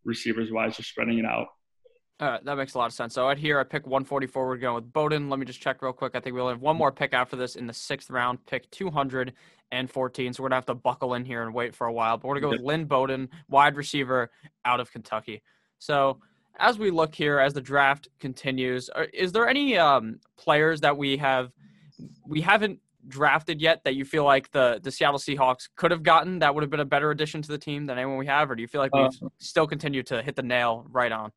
receivers 0.04 0.52
wise, 0.52 0.78
just 0.78 0.90
spreading 0.90 1.20
it 1.20 1.26
out. 1.26 1.48
All 2.22 2.30
right, 2.30 2.46
that 2.46 2.56
makes 2.56 2.76
a 2.76 2.78
lot 2.78 2.86
of 2.86 2.94
sense. 2.94 3.14
So 3.14 3.30
at 3.30 3.38
here, 3.38 3.60
I 3.60 3.64
pick 3.64 3.86
144. 3.86 4.48
We're 4.48 4.56
going 4.56 4.76
with 4.76 4.94
Bowden. 4.94 5.30
Let 5.30 5.38
me 5.38 5.46
just 5.46 5.60
check 5.60 5.82
real 5.82 5.92
quick. 5.92 6.16
I 6.16 6.22
think 6.22 6.34
we 6.34 6.40
only 6.40 6.54
have 6.54 6.62
one 6.62 6.78
more 6.78 6.92
pick 6.92 7.14
after 7.14 7.36
this 7.36 7.58
in 7.58 7.68
the 7.68 7.74
sixth 7.74 8.10
round, 8.10 8.46
pick 8.46 8.72
214. 8.72 10.34
So 10.34 10.42
we're 10.42 10.48
gonna 10.48 10.56
have 10.56 10.66
to 10.68 10.76
buckle 10.76 11.16
in 11.16 11.26
here 11.26 11.44
and 11.44 11.54
wait 11.54 11.76
for 11.76 11.88
a 11.88 11.92
while. 11.92 12.18
But 12.18 12.30
we're 12.30 12.40
gonna 12.40 12.56
go 12.56 12.58
with 12.58 12.66
Lynn 12.66 12.86
Bowden, 12.86 13.28
wide 13.50 13.76
receiver 13.76 14.32
out 14.64 14.80
of 14.80 14.92
Kentucky. 14.94 15.42
So 15.80 16.20
as 16.58 16.80
we 16.80 16.90
look 16.90 17.14
here, 17.14 17.40
as 17.40 17.54
the 17.54 17.60
draft 17.60 18.08
continues, 18.20 18.90
is 19.14 19.34
there 19.34 19.50
any 19.50 19.78
um, 19.78 20.22
players 20.38 20.80
that 20.82 20.96
we 20.96 21.18
have 21.18 21.52
we 22.28 22.42
haven't 22.42 22.80
drafted 23.08 23.62
yet 23.62 23.84
that 23.84 23.96
you 23.96 24.06
feel 24.06 24.24
like 24.24 24.52
the 24.52 24.80
the 24.82 24.92
Seattle 24.92 25.20
Seahawks 25.20 25.70
could 25.76 25.92
have 25.92 26.04
gotten 26.04 26.40
that 26.40 26.54
would 26.54 26.64
have 26.64 26.70
been 26.70 26.80
a 26.80 26.86
better 26.86 27.12
addition 27.12 27.42
to 27.42 27.48
the 27.48 27.58
team 27.58 27.86
than 27.86 27.98
anyone 27.98 28.18
we 28.18 28.26
have, 28.28 28.50
or 28.50 28.56
do 28.56 28.62
you 28.62 28.68
feel 28.68 28.82
like 28.82 28.94
we 28.94 29.02
uh, 29.02 29.10
still 29.40 29.68
continue 29.68 30.04
to 30.04 30.22
hit 30.22 30.36
the 30.36 30.44
nail 30.44 30.86
right 30.90 31.12
on? 31.12 31.32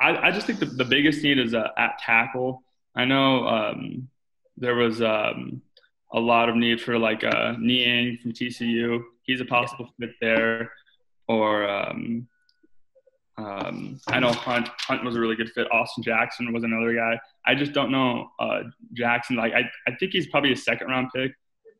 I, 0.00 0.28
I 0.28 0.30
just 0.30 0.46
think 0.46 0.60
the, 0.60 0.66
the 0.66 0.84
biggest 0.84 1.22
need 1.22 1.38
is 1.38 1.54
uh, 1.54 1.68
at 1.76 1.98
tackle. 1.98 2.62
I 2.94 3.04
know 3.04 3.46
um, 3.46 4.08
there 4.56 4.74
was 4.74 5.02
um, 5.02 5.60
a 6.12 6.20
lot 6.20 6.48
of 6.48 6.56
need 6.56 6.80
for 6.80 6.98
like 6.98 7.24
uh, 7.24 7.54
Niang 7.58 8.18
from 8.22 8.32
TCU. 8.32 9.02
He's 9.22 9.40
a 9.40 9.44
possible 9.44 9.88
fit 9.98 10.10
there, 10.20 10.72
or 11.26 11.68
um, 11.68 12.28
um, 13.38 14.00
I 14.08 14.18
know 14.18 14.32
Hunt. 14.32 14.68
Hunt 14.80 15.04
was 15.04 15.14
a 15.14 15.20
really 15.20 15.36
good 15.36 15.50
fit. 15.50 15.70
Austin 15.72 16.02
Jackson 16.02 16.52
was 16.52 16.64
another 16.64 16.92
guy. 16.92 17.18
I 17.46 17.54
just 17.54 17.72
don't 17.72 17.92
know 17.92 18.28
uh, 18.40 18.64
Jackson. 18.94 19.36
Like 19.36 19.52
I, 19.54 19.62
I 19.86 19.94
think 19.94 20.12
he's 20.12 20.26
probably 20.26 20.52
a 20.52 20.56
second 20.56 20.88
round 20.88 21.10
pick. 21.14 21.32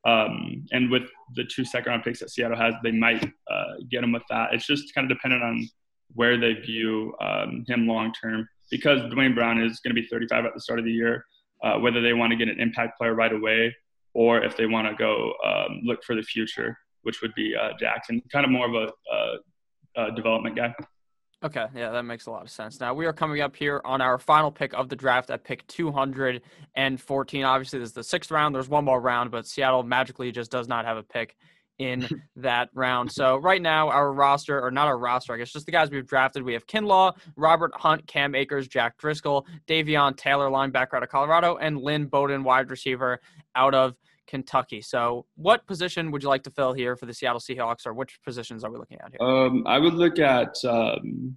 Um, 0.05 0.65
and 0.71 0.91
with 0.91 1.03
the 1.35 1.45
two 1.45 1.65
second 1.65 1.91
round 1.91 2.05
picks 2.05 2.21
that 2.21 2.31
Seattle 2.31 2.57
has, 2.57 2.75
they 2.85 2.93
might 2.93 3.25
uh, 3.51 3.75
get 3.91 4.05
him 4.05 4.13
with 4.13 4.23
that. 4.31 4.55
It's 4.55 4.67
just 4.67 4.95
kind 4.95 5.11
of 5.11 5.17
dependent 5.17 5.43
on 5.43 5.69
where 6.15 6.39
they 6.39 6.55
view 6.55 7.15
um, 7.21 7.65
him 7.67 7.89
long 7.89 8.13
term. 8.13 8.49
Because 8.71 9.01
Duane 9.11 9.35
Brown 9.35 9.61
is 9.61 9.81
going 9.81 9.95
to 9.95 10.01
be 10.01 10.07
35 10.07 10.45
at 10.45 10.55
the 10.55 10.61
start 10.61 10.79
of 10.79 10.85
the 10.85 10.93
year, 10.93 11.25
uh, 11.65 11.79
whether 11.79 12.01
they 12.01 12.13
want 12.13 12.31
to 12.31 12.37
get 12.37 12.49
an 12.49 12.61
impact 12.61 12.99
player 12.99 13.15
right 13.15 13.33
away 13.33 13.75
or 14.15 14.45
if 14.45 14.57
they 14.57 14.67
want 14.67 14.87
to 14.89 14.95
go 14.95 15.33
um, 15.45 15.81
look 15.85 16.05
for 16.05 16.15
the 16.15 16.23
future, 16.23 16.79
which 17.03 17.21
would 17.21 17.35
be 17.35 17.55
uh, 17.57 17.71
Jackson, 17.79 18.23
kind 18.31 18.45
of 18.45 18.51
more 18.51 18.69
of 18.69 18.75
a, 18.75 20.01
a, 20.01 20.07
a 20.07 20.13
development 20.15 20.55
guy. 20.57 20.75
Okay, 21.45 21.67
yeah, 21.77 21.91
that 21.91 22.03
makes 22.03 22.27
a 22.27 22.33
lot 22.33 22.43
of 22.43 22.51
sense. 22.51 22.81
Now 22.81 22.95
we 22.95 23.07
are 23.07 23.13
coming 23.13 23.41
up 23.41 23.55
here 23.55 23.81
on 23.85 24.01
our 24.01 24.19
final 24.19 24.51
pick 24.51 24.73
of 24.75 24.89
the 24.89 24.97
draft 24.97 25.31
at 25.31 25.45
pick 25.45 25.65
214. 25.69 27.45
Obviously, 27.45 27.79
this 27.79 27.91
is 27.91 27.95
the 27.95 28.03
sixth 28.03 28.33
round. 28.33 28.55
There's 28.55 28.69
one 28.69 28.85
more 28.85 29.01
round, 29.01 29.31
but 29.31 29.47
Seattle 29.47 29.85
magically 29.85 30.33
just 30.33 30.51
does 30.51 30.67
not 30.67 30.85
have 30.85 30.97
a 30.97 31.05
pick 31.05 31.37
in 31.79 32.09
that 32.37 32.71
round. 32.75 33.13
So 33.13 33.37
right 33.37 33.63
now, 33.63 33.89
our 33.89 34.13
roster, 34.13 34.61
or 34.61 34.73
not 34.73 34.89
our 34.89 34.99
roster, 34.99 35.33
I 35.33 35.37
guess, 35.37 35.53
just 35.53 35.67
the 35.67 35.71
guys 35.71 35.91
we've 35.91 36.05
drafted. 36.05 36.43
We 36.43 36.55
have 36.55 36.67
Kinlaw, 36.67 37.17
Robert 37.37 37.71
Hunt, 37.77 38.09
Cam 38.09 38.35
Akers, 38.35 38.67
Jack 38.67 38.99
Driscoll, 38.99 39.47
Davion 39.69 40.17
Taylor, 40.17 40.49
linebacker 40.49 40.95
out 40.95 41.05
of 41.05 41.09
Colorado, 41.09 41.57
and 41.57 41.79
Lynn 41.79 42.07
Bowden, 42.07 42.43
wide 42.43 42.69
receiver 42.69 43.21
out 43.55 43.75
of 43.75 43.95
Kentucky. 44.29 44.81
So, 44.81 45.27
what 45.35 45.67
position 45.67 46.11
would 46.13 46.23
you 46.23 46.29
like 46.29 46.45
to 46.45 46.51
fill 46.51 46.73
here 46.73 46.97
for 46.97 47.07
the 47.07 47.15
Seattle 47.15 47.41
Seahawks, 47.41 47.87
or 47.87 47.95
which 47.95 48.21
positions 48.25 48.63
are 48.63 48.71
we 48.71 48.79
looking 48.79 48.99
at 49.01 49.11
here? 49.11 49.27
Um, 49.27 49.65
I 49.67 49.79
would 49.79 49.95
look 49.95 50.19
at. 50.19 50.55
Um, 50.65 51.37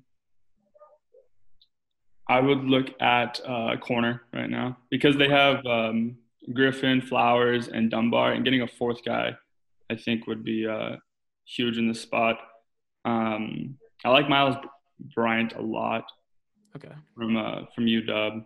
I 2.30 2.40
would 2.40 2.64
look 2.64 2.90
at 3.02 3.42
uh, 3.46 3.76
corner 3.78 4.22
right 4.34 4.50
now 4.50 4.78
because 4.90 5.18
they 5.18 5.28
have 5.28 5.66
um, 5.66 6.16
Griffin, 6.54 7.02
Flowers, 7.02 7.68
and 7.68 7.92
Dunbar, 7.92 8.34
and 8.34 8.46
getting 8.46 8.62
a 8.62 8.68
fourth 8.68 9.04
guy, 9.04 9.36
I 9.90 9.96
think, 9.96 10.28
would 10.28 10.44
be 10.44 10.66
uh, 10.68 10.98
huge 11.46 11.78
in 11.78 11.88
this 11.88 12.00
spot. 12.00 12.38
Um, 13.04 13.78
I 14.06 14.10
like 14.10 14.30
Myles 14.30 14.56
Bryant 15.14 15.54
a 15.56 15.62
lot. 15.62 16.06
Okay. 16.76 16.94
From 17.16 17.36
uh, 17.36 17.66
from 17.76 17.86
UW, 17.86 18.46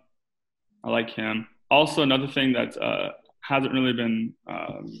I 0.82 0.90
like 0.90 1.10
him. 1.10 1.46
Also, 1.70 2.02
another 2.02 2.26
thing 2.26 2.52
that 2.54 2.76
uh, 2.80 3.10
hasn't 3.46 3.72
really 3.72 3.92
been 3.92 4.34
um, 4.48 4.92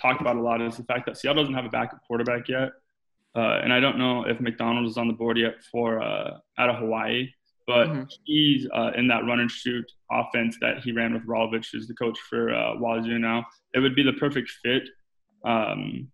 talked 0.00 0.20
about 0.20 0.36
a 0.36 0.40
lot 0.40 0.60
is 0.60 0.76
the 0.76 0.84
fact 0.84 1.06
that 1.06 1.16
Seattle 1.16 1.42
doesn't 1.42 1.54
have 1.54 1.64
a 1.64 1.70
backup 1.70 2.00
quarterback 2.06 2.48
yet. 2.48 2.70
Uh, 3.36 3.60
and 3.62 3.72
I 3.72 3.80
don't 3.80 3.98
know 3.98 4.24
if 4.24 4.40
McDonald 4.40 4.86
is 4.86 4.96
on 4.96 5.06
the 5.06 5.14
board 5.14 5.38
yet 5.38 5.62
for 5.70 6.02
uh, 6.02 6.38
out 6.58 6.70
of 6.70 6.76
Hawaii, 6.76 7.28
but 7.66 7.88
mm-hmm. 7.88 8.02
he's 8.24 8.66
uh, 8.74 8.92
in 8.96 9.06
that 9.08 9.24
run 9.26 9.40
and 9.40 9.50
shoot 9.50 9.84
offense 10.10 10.56
that 10.60 10.78
he 10.78 10.92
ran 10.92 11.12
with 11.12 11.26
Rolovich, 11.26 11.68
who's 11.72 11.86
the 11.86 11.94
coach 11.94 12.18
for 12.28 12.52
uh, 12.52 12.74
Wazoo 12.78 13.18
now. 13.18 13.46
It 13.74 13.80
would 13.80 13.94
be 13.94 14.02
the 14.02 14.14
perfect 14.14 14.50
fit. 14.62 14.88
Um, 15.44 16.08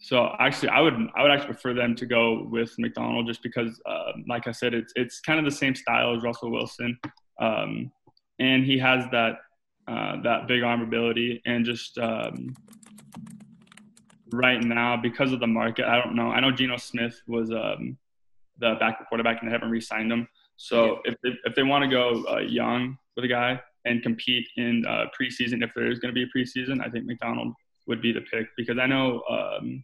so 0.00 0.34
actually, 0.38 0.70
I 0.70 0.80
would 0.80 0.94
I 1.14 1.22
would 1.22 1.30
actually 1.30 1.52
prefer 1.52 1.74
them 1.74 1.94
to 1.96 2.06
go 2.06 2.48
with 2.50 2.74
McDonald 2.78 3.26
just 3.26 3.42
because, 3.42 3.80
uh, 3.84 4.12
like 4.26 4.48
I 4.48 4.52
said, 4.52 4.72
it's 4.72 4.92
it's 4.96 5.20
kind 5.20 5.38
of 5.38 5.44
the 5.44 5.56
same 5.56 5.74
style 5.74 6.16
as 6.16 6.22
Russell 6.22 6.50
Wilson, 6.50 6.98
um, 7.38 7.92
and 8.38 8.64
he 8.64 8.78
has 8.78 9.04
that 9.12 9.34
uh, 9.90 10.22
that 10.22 10.46
big 10.46 10.62
arm 10.62 10.82
ability. 10.82 11.42
And 11.44 11.64
just 11.64 11.98
um, 11.98 12.54
right 14.32 14.62
now 14.62 14.96
because 14.96 15.32
of 15.32 15.40
the 15.40 15.46
market 15.46 15.86
i 15.86 16.00
don't 16.00 16.14
know. 16.14 16.30
I 16.30 16.40
know 16.40 16.50
Geno 16.50 16.76
Smith 16.76 17.20
was 17.26 17.50
um, 17.50 17.98
the 18.58 18.76
backup 18.78 19.08
quarterback 19.08 19.40
and 19.40 19.48
they 19.48 19.52
haven't 19.52 19.70
re-signed 19.70 20.12
him. 20.12 20.28
So 20.56 21.00
if 21.04 21.16
they, 21.22 21.30
if 21.44 21.54
they 21.54 21.62
want 21.62 21.82
to 21.84 21.90
go 21.90 22.24
uh, 22.30 22.38
young 22.40 22.98
with 23.16 23.24
a 23.24 23.28
guy 23.28 23.60
and 23.86 24.02
compete 24.02 24.46
in 24.56 24.84
uh, 24.86 25.06
preseason 25.18 25.64
if 25.64 25.70
there 25.74 25.90
is 25.90 25.98
going 25.98 26.14
to 26.14 26.18
be 26.18 26.22
a 26.22 26.38
preseason 26.38 26.84
i 26.84 26.90
think 26.90 27.06
mcdonald 27.06 27.54
would 27.86 28.02
be 28.02 28.12
the 28.12 28.20
pick. 28.20 28.46
Because 28.56 28.78
i 28.78 28.86
know 28.86 29.22
um, 29.30 29.82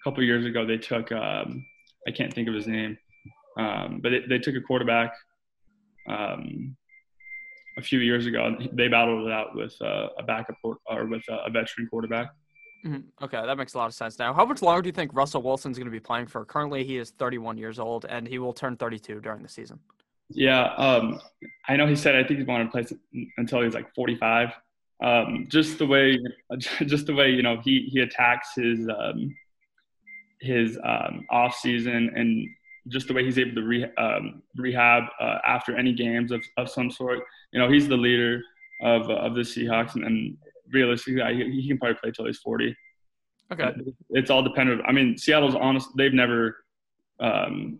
a 0.00 0.04
couple 0.04 0.22
years 0.22 0.44
ago 0.44 0.66
they 0.66 0.76
took 0.76 1.10
um, 1.12 1.64
i 2.06 2.10
can't 2.10 2.32
think 2.32 2.48
of 2.48 2.54
his 2.54 2.66
name 2.66 2.96
um, 3.58 4.00
but 4.02 4.12
it, 4.12 4.28
they 4.28 4.38
took 4.38 4.54
a 4.54 4.60
quarterback 4.60 5.14
um, 6.08 6.76
a 7.80 7.82
few 7.82 7.98
years 7.98 8.26
ago. 8.26 8.56
They 8.72 8.88
battled 8.88 9.26
it 9.26 9.32
out 9.32 9.54
with 9.54 9.74
uh, 9.80 10.08
a 10.18 10.22
backup 10.22 10.56
or, 10.62 11.06
with 11.06 11.22
a, 11.28 11.50
veteran 11.50 11.88
quarterback. 11.88 12.28
Mm-hmm. 12.86 13.24
Okay, 13.24 13.44
that 13.44 13.58
makes 13.58 13.74
a 13.74 13.78
lot 13.78 13.86
of 13.86 13.94
sense 13.94 14.18
now. 14.18 14.32
How 14.32 14.44
much 14.44 14.62
longer 14.62 14.82
do 14.82 14.88
you 14.88 14.92
think 14.92 15.12
Russell 15.12 15.42
Wilson's 15.42 15.76
going 15.76 15.86
to 15.86 15.92
be 15.92 16.00
playing 16.00 16.26
for? 16.26 16.44
Currently, 16.44 16.84
he 16.84 16.96
is 16.96 17.10
31 17.10 17.58
years 17.58 17.78
old, 17.78 18.06
and 18.06 18.26
he 18.26 18.38
will 18.38 18.52
turn 18.52 18.76
32 18.76 19.20
during 19.20 19.42
the 19.42 19.48
season. 19.48 19.78
Yeah, 20.30 20.72
um, 20.74 21.20
I 21.68 21.76
know 21.76 21.86
he 21.86 21.96
said 21.96 22.14
I 22.14 22.22
think 22.22 22.38
he's 22.38 22.46
going 22.46 22.64
to 22.64 22.70
play 22.70 22.86
until 23.36 23.62
he's 23.62 23.74
like 23.74 23.92
45. 23.94 24.50
Um, 25.02 25.46
just 25.48 25.78
the 25.78 25.86
way, 25.86 26.18
just 26.86 27.06
the 27.06 27.14
way 27.14 27.30
you 27.30 27.42
know 27.42 27.60
he 27.62 27.88
he 27.90 28.00
attacks 28.00 28.54
his 28.54 28.88
um, 28.88 29.34
his 30.40 30.78
um, 30.84 31.26
off 31.30 31.56
season 31.56 32.10
and 32.14 32.48
just 32.88 33.08
the 33.08 33.14
way 33.14 33.24
he's 33.24 33.38
able 33.38 33.54
to 33.54 33.62
re- 33.62 33.92
um, 33.98 34.42
rehab 34.56 35.04
uh, 35.20 35.38
after 35.46 35.76
any 35.76 35.92
games 35.92 36.32
of, 36.32 36.42
of 36.56 36.70
some 36.70 36.90
sort. 36.90 37.20
You 37.52 37.60
know, 37.60 37.70
he's 37.70 37.88
the 37.88 37.96
leader 37.96 38.42
of 38.82 39.10
uh, 39.10 39.14
of 39.14 39.34
the 39.34 39.42
Seahawks, 39.42 39.94
and, 39.94 40.04
and 40.04 40.36
realistically, 40.72 41.22
he, 41.34 41.62
he, 41.62 41.68
can 41.68 41.78
probably 41.78 41.98
play 42.00 42.10
till 42.10 42.26
he's 42.26 42.38
forty. 42.38 42.76
Okay, 43.52 43.72
it's 44.10 44.30
all 44.30 44.42
dependent. 44.42 44.82
I 44.86 44.92
mean, 44.92 45.16
Seattle's 45.16 45.54
honest; 45.54 45.88
they've 45.96 46.14
never 46.14 46.64
um, 47.20 47.78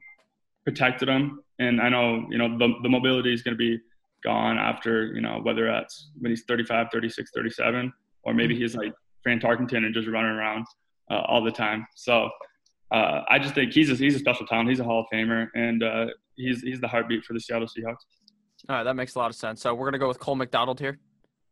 protected 0.64 1.08
him, 1.08 1.40
and 1.58 1.80
I 1.80 1.88
know 1.88 2.26
you 2.30 2.38
know 2.38 2.58
the 2.58 2.74
the 2.82 2.88
mobility 2.88 3.32
is 3.32 3.42
going 3.42 3.54
to 3.54 3.58
be 3.58 3.78
gone 4.22 4.58
after 4.58 5.06
you 5.14 5.20
know 5.20 5.40
whether 5.42 5.66
that's 5.66 6.10
when 6.18 6.30
he's 6.30 6.44
35, 6.44 6.88
36, 6.92 7.30
37, 7.34 7.92
or 8.24 8.34
maybe 8.34 8.54
mm-hmm. 8.54 8.62
he's 8.62 8.74
like 8.74 8.92
Fran 9.22 9.40
Tarkenton 9.40 9.84
and 9.84 9.94
just 9.94 10.08
running 10.08 10.32
around 10.32 10.66
uh, 11.10 11.22
all 11.26 11.42
the 11.42 11.50
time. 11.50 11.86
So 11.94 12.30
uh, 12.92 13.22
I 13.28 13.38
just 13.38 13.54
think 13.54 13.72
he's 13.72 13.90
a, 13.90 13.94
he's 13.94 14.16
a 14.16 14.18
special 14.18 14.46
talent. 14.46 14.68
He's 14.68 14.80
a 14.80 14.84
Hall 14.84 15.00
of 15.00 15.06
Famer, 15.12 15.48
and 15.54 15.82
uh, 15.82 16.06
he's 16.36 16.62
he's 16.62 16.80
the 16.80 16.88
heartbeat 16.88 17.24
for 17.24 17.32
the 17.34 17.40
Seattle 17.40 17.68
Seahawks. 17.68 18.04
All 18.68 18.76
right, 18.76 18.84
that 18.84 18.94
makes 18.94 19.14
a 19.14 19.18
lot 19.18 19.30
of 19.30 19.36
sense. 19.36 19.60
So 19.62 19.74
we're 19.74 19.86
gonna 19.86 19.98
go 19.98 20.08
with 20.08 20.18
Cole 20.18 20.36
McDonald 20.36 20.80
here. 20.80 20.98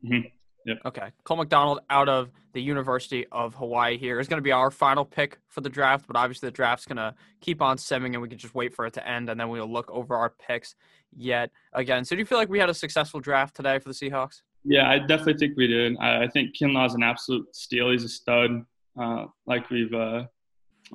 Mm-hmm. 0.05 0.29
Yep. 0.67 0.79
Okay, 0.85 1.09
Cole 1.25 1.39
McDonald 1.39 1.81
out 1.89 2.09
of 2.09 2.31
the 2.53 2.61
University 2.61 3.27
of 3.33 3.55
Hawaii 3.55 3.97
here 3.97 4.21
is 4.21 4.29
going 4.29 4.39
to 4.39 4.43
be 4.43 4.53
our 4.53 4.71
final 4.71 5.05
pick 5.05 5.39
for 5.49 5.61
the 5.61 5.71
draft, 5.71 6.07
but 6.07 6.17
obviously 6.17 6.49
the 6.49 6.53
draft's 6.53 6.85
going 6.85 6.97
to 6.97 7.15
keep 7.41 7.63
on 7.63 7.79
simming, 7.79 8.13
and 8.13 8.21
we 8.21 8.29
can 8.29 8.37
just 8.37 8.55
wait 8.55 8.75
for 8.75 8.85
it 8.85 8.93
to 8.95 9.09
end, 9.09 9.31
and 9.31 9.41
then 9.41 9.49
we'll 9.49 9.71
look 9.71 9.91
over 9.91 10.15
our 10.17 10.31
picks 10.31 10.75
yet 11.17 11.51
again. 11.73 12.05
So 12.05 12.17
do 12.17 12.19
you 12.19 12.27
feel 12.27 12.37
like 12.37 12.51
we 12.51 12.59
had 12.59 12.69
a 12.69 12.75
successful 12.75 13.21
draft 13.21 13.57
today 13.57 13.79
for 13.79 13.89
the 13.89 13.95
Seahawks? 13.95 14.43
Yeah, 14.65 14.91
I 14.91 14.99
definitely 14.99 15.39
think 15.39 15.57
we 15.57 15.69
did. 15.69 15.97
I, 16.01 16.25
I 16.25 16.29
think 16.29 16.55
Kinlaw 16.61 16.87
is 16.87 16.95
an 16.95 17.03
absolute 17.03 17.47
steal. 17.55 17.91
He's 17.91 18.05
a 18.05 18.09
stud, 18.09 18.63
uh, 19.01 19.25
like 19.47 19.71
we've 19.71 19.95
uh, 19.95 20.25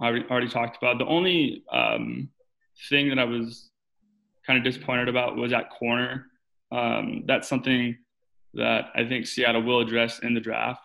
already, 0.01 0.25
already 0.29 0.49
talked 0.49 0.77
about. 0.77 0.97
The 0.97 1.05
only 1.05 1.63
um, 1.71 2.29
thing 2.89 3.09
that 3.09 3.19
I 3.19 3.23
was 3.23 3.71
kind 4.45 4.57
of 4.57 4.63
disappointed 4.63 5.07
about 5.07 5.35
was 5.35 5.53
at 5.53 5.69
corner. 5.69 6.27
Um, 6.71 7.23
that's 7.27 7.47
something 7.47 7.97
that 8.55 8.85
I 8.95 9.03
think 9.05 9.25
Seattle 9.25 9.63
will 9.63 9.79
address 9.79 10.19
in 10.19 10.33
the 10.33 10.39
draft. 10.39 10.81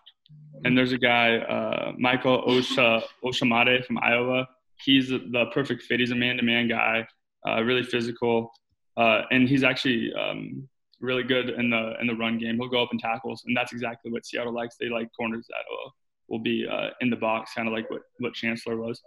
And 0.63 0.77
there's 0.77 0.91
a 0.91 0.97
guy, 0.97 1.37
uh, 1.37 1.93
Michael 1.97 2.43
Osha, 2.43 3.01
Ojemudia 3.23 3.85
from 3.85 3.97
Iowa. 3.99 4.47
He's 4.83 5.09
the 5.09 5.45
perfect 5.53 5.83
fit. 5.83 5.99
He's 5.99 6.11
a 6.11 6.15
man-to-man 6.15 6.67
guy, 6.67 7.07
uh, 7.47 7.61
really 7.63 7.83
physical, 7.83 8.51
uh, 8.97 9.21
and 9.31 9.47
he's 9.47 9.63
actually 9.63 10.13
um, 10.13 10.67
really 10.99 11.23
good 11.23 11.49
in 11.49 11.69
the 11.69 11.93
in 11.99 12.07
the 12.07 12.15
run 12.15 12.37
game. 12.37 12.57
He'll 12.57 12.69
go 12.69 12.83
up 12.83 12.89
and 12.91 12.99
tackles, 12.99 13.43
and 13.45 13.55
that's 13.55 13.71
exactly 13.71 14.11
what 14.11 14.25
Seattle 14.25 14.53
likes. 14.53 14.75
They 14.79 14.89
like 14.89 15.09
corners 15.17 15.45
that 15.49 15.63
will 15.69 15.93
will 16.29 16.39
be 16.39 16.67
uh, 16.67 16.89
in 17.01 17.09
the 17.09 17.15
box, 17.15 17.53
kind 17.53 17.67
of 17.67 17.73
like 17.73 17.89
what, 17.89 18.01
what 18.19 18.33
Chancellor 18.33 18.77
was. 18.77 19.01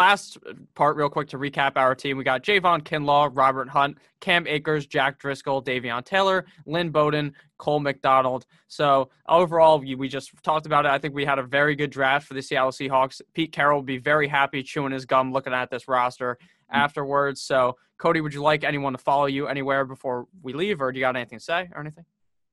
Last 0.00 0.38
part, 0.76 0.96
real 0.96 1.08
quick, 1.08 1.26
to 1.30 1.38
recap 1.38 1.72
our 1.74 1.92
team. 1.92 2.16
We 2.16 2.22
got 2.22 2.44
Javon 2.44 2.82
Kinlaw, 2.82 3.30
Robert 3.32 3.68
Hunt, 3.68 3.98
Cam 4.20 4.46
Akers, 4.46 4.86
Jack 4.86 5.18
Driscoll, 5.18 5.60
Davion 5.60 6.04
Taylor, 6.04 6.46
Lynn 6.66 6.90
Bowden, 6.90 7.34
Cole 7.56 7.80
McDonald. 7.80 8.46
So 8.68 9.10
overall, 9.28 9.80
we, 9.80 9.96
we 9.96 10.08
just 10.08 10.30
talked 10.44 10.66
about 10.66 10.86
it. 10.86 10.92
I 10.92 10.98
think 10.98 11.14
we 11.14 11.24
had 11.24 11.40
a 11.40 11.42
very 11.42 11.74
good 11.74 11.90
draft 11.90 12.28
for 12.28 12.34
the 12.34 12.42
Seattle 12.42 12.70
Seahawks. 12.70 13.20
Pete 13.34 13.50
Carroll 13.50 13.78
will 13.78 13.84
be 13.84 13.98
very 13.98 14.28
happy 14.28 14.62
chewing 14.62 14.92
his 14.92 15.04
gum 15.04 15.32
looking 15.32 15.52
at 15.52 15.68
this 15.68 15.88
roster 15.88 16.34
mm-hmm. 16.34 16.76
afterwards. 16.76 17.42
So, 17.42 17.76
Cody, 17.98 18.20
would 18.20 18.32
you 18.32 18.42
like 18.42 18.62
anyone 18.62 18.92
to 18.92 18.98
follow 18.98 19.26
you 19.26 19.48
anywhere 19.48 19.84
before 19.84 20.26
we 20.42 20.52
leave, 20.52 20.80
or 20.80 20.92
do 20.92 21.00
you 21.00 21.04
got 21.04 21.16
anything 21.16 21.40
to 21.40 21.44
say 21.44 21.68
or 21.74 21.80
anything? 21.80 22.04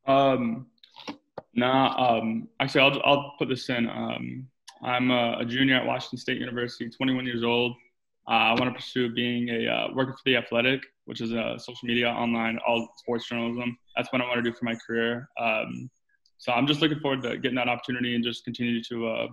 Um, 0.07 0.67
Nah, 1.55 2.17
um, 2.17 2.49
actually, 2.59 2.81
I'll, 2.81 3.01
I'll 3.05 3.35
put 3.39 3.47
this 3.47 3.69
in. 3.69 3.89
Um, 3.89 4.47
I'm 4.83 5.09
a, 5.09 5.37
a, 5.39 5.45
junior 5.45 5.75
at 5.75 5.85
Washington 5.85 6.17
State 6.19 6.37
University, 6.37 6.89
21 6.89 7.25
years 7.25 7.43
old. 7.43 7.73
Uh, 8.27 8.31
I 8.31 8.59
want 8.59 8.65
to 8.65 8.71
pursue 8.71 9.13
being 9.13 9.49
a 9.49 9.67
uh, 9.67 9.87
working 9.93 10.13
for 10.13 10.21
the 10.25 10.35
Athletic, 10.35 10.81
which 11.05 11.21
is 11.21 11.31
a 11.31 11.55
social 11.57 11.85
media, 11.87 12.09
online, 12.09 12.59
all 12.67 12.89
sports 12.97 13.29
journalism. 13.29 13.77
That's 13.95 14.11
what 14.11 14.21
I 14.21 14.25
want 14.25 14.43
to 14.43 14.51
do 14.51 14.55
for 14.55 14.65
my 14.65 14.75
career. 14.85 15.29
Um, 15.39 15.89
so 16.37 16.51
I'm 16.51 16.67
just 16.67 16.81
looking 16.81 16.99
forward 16.99 17.23
to 17.23 17.37
getting 17.37 17.55
that 17.55 17.69
opportunity 17.69 18.15
and 18.15 18.23
just 18.23 18.43
continue 18.43 18.83
to, 18.83 19.07
uh, 19.07 19.27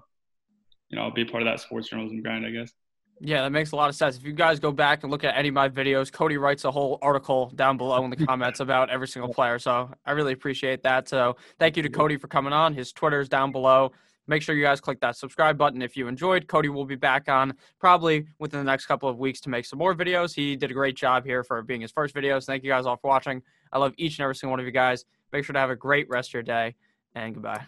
you 0.91 0.97
know, 0.97 1.11
be 1.11 1.25
part 1.25 1.43
of 1.43 1.47
that 1.47 1.61
sports 1.61 1.89
journalism 1.89 2.23
grind, 2.23 2.47
I 2.47 2.51
guess. 2.51 2.73
Yeah, 3.21 3.43
that 3.43 3.51
makes 3.51 3.71
a 3.71 3.77
lot 3.77 3.89
of 3.89 3.95
sense. 3.95 4.17
If 4.17 4.25
you 4.25 4.33
guys 4.33 4.59
go 4.59 4.73
back 4.73 5.05
and 5.05 5.13
look 5.13 5.23
at 5.23 5.37
any 5.37 5.49
of 5.49 5.55
my 5.55 5.69
videos, 5.69 6.13
Cody 6.13 6.39
writes 6.39 6.65
a 6.65 6.71
whole 6.71 6.99
article 7.03 7.53
down 7.55 7.77
below 7.77 8.05
in 8.05 8.11
the 8.11 8.17
comments 8.27 8.61
about 8.61 8.91
every 8.91 9.07
single 9.07 9.33
player. 9.33 9.59
So 9.61 9.91
I 10.05 10.13
really 10.13 10.33
appreciate 10.33 10.83
that. 10.83 11.09
So 11.09 11.37
thank 11.59 11.77
you 11.77 11.83
to 11.85 11.89
Cody 11.89 12.17
for 12.17 12.27
coming 12.27 12.53
on. 12.53 12.75
His 12.75 12.93
Twitter 12.93 13.21
is 13.21 13.29
down 13.29 13.53
below. 13.53 13.93
Make 14.27 14.43
sure 14.43 14.55
you 14.55 14.65
guys 14.65 14.81
click 14.81 15.01
that 15.01 15.17
subscribe 15.17 15.59
button 15.59 15.83
if 15.83 15.97
you 15.97 16.07
enjoyed. 16.07 16.47
Cody 16.47 16.69
will 16.69 16.85
be 16.85 16.95
back 16.95 17.29
on 17.29 17.55
probably 17.81 18.27
within 18.39 18.61
the 18.61 18.65
next 18.65 18.87
couple 18.87 19.09
of 19.09 19.19
weeks 19.19 19.41
to 19.43 19.51
make 19.51 19.67
some 19.67 19.79
more 19.79 19.95
videos. 19.95 20.35
He 20.35 20.57
did 20.57 20.71
a 20.71 20.75
great 20.75 20.97
job 20.97 21.25
here 21.25 21.43
for 21.43 21.61
being 21.63 21.81
his 21.81 21.91
first 21.91 22.15
videos. 22.15 22.45
Thank 22.45 22.63
you 22.63 22.71
guys 22.71 22.87
all 22.87 22.97
for 22.97 23.09
watching. 23.09 23.43
I 23.73 23.79
love 23.79 23.95
each 23.97 24.19
and 24.19 24.25
every 24.25 24.37
single 24.37 24.53
one 24.53 24.61
of 24.61 24.67
you 24.67 24.73
guys. 24.73 25.05
Make 25.33 25.45
sure 25.45 25.55
to 25.55 25.59
have 25.59 25.71
a 25.71 25.77
great 25.77 26.09
rest 26.09 26.31
of 26.31 26.35
your 26.35 26.43
day, 26.43 26.75
and 27.15 27.35
goodbye. 27.35 27.63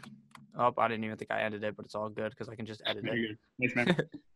Oh, 0.56 0.72
I 0.78 0.86
didn't 0.86 1.04
even 1.04 1.16
think 1.16 1.30
I 1.32 1.40
ended 1.42 1.64
it, 1.64 1.76
but 1.76 1.86
it's 1.86 1.94
all 1.94 2.08
good 2.08 2.30
because 2.30 2.48
I 2.48 2.54
can 2.54 2.66
just 2.66 2.82
edit 2.86 3.04
it. 3.04 3.38
Good. 3.58 3.74
Thanks, 3.74 3.74
man. 3.74 3.96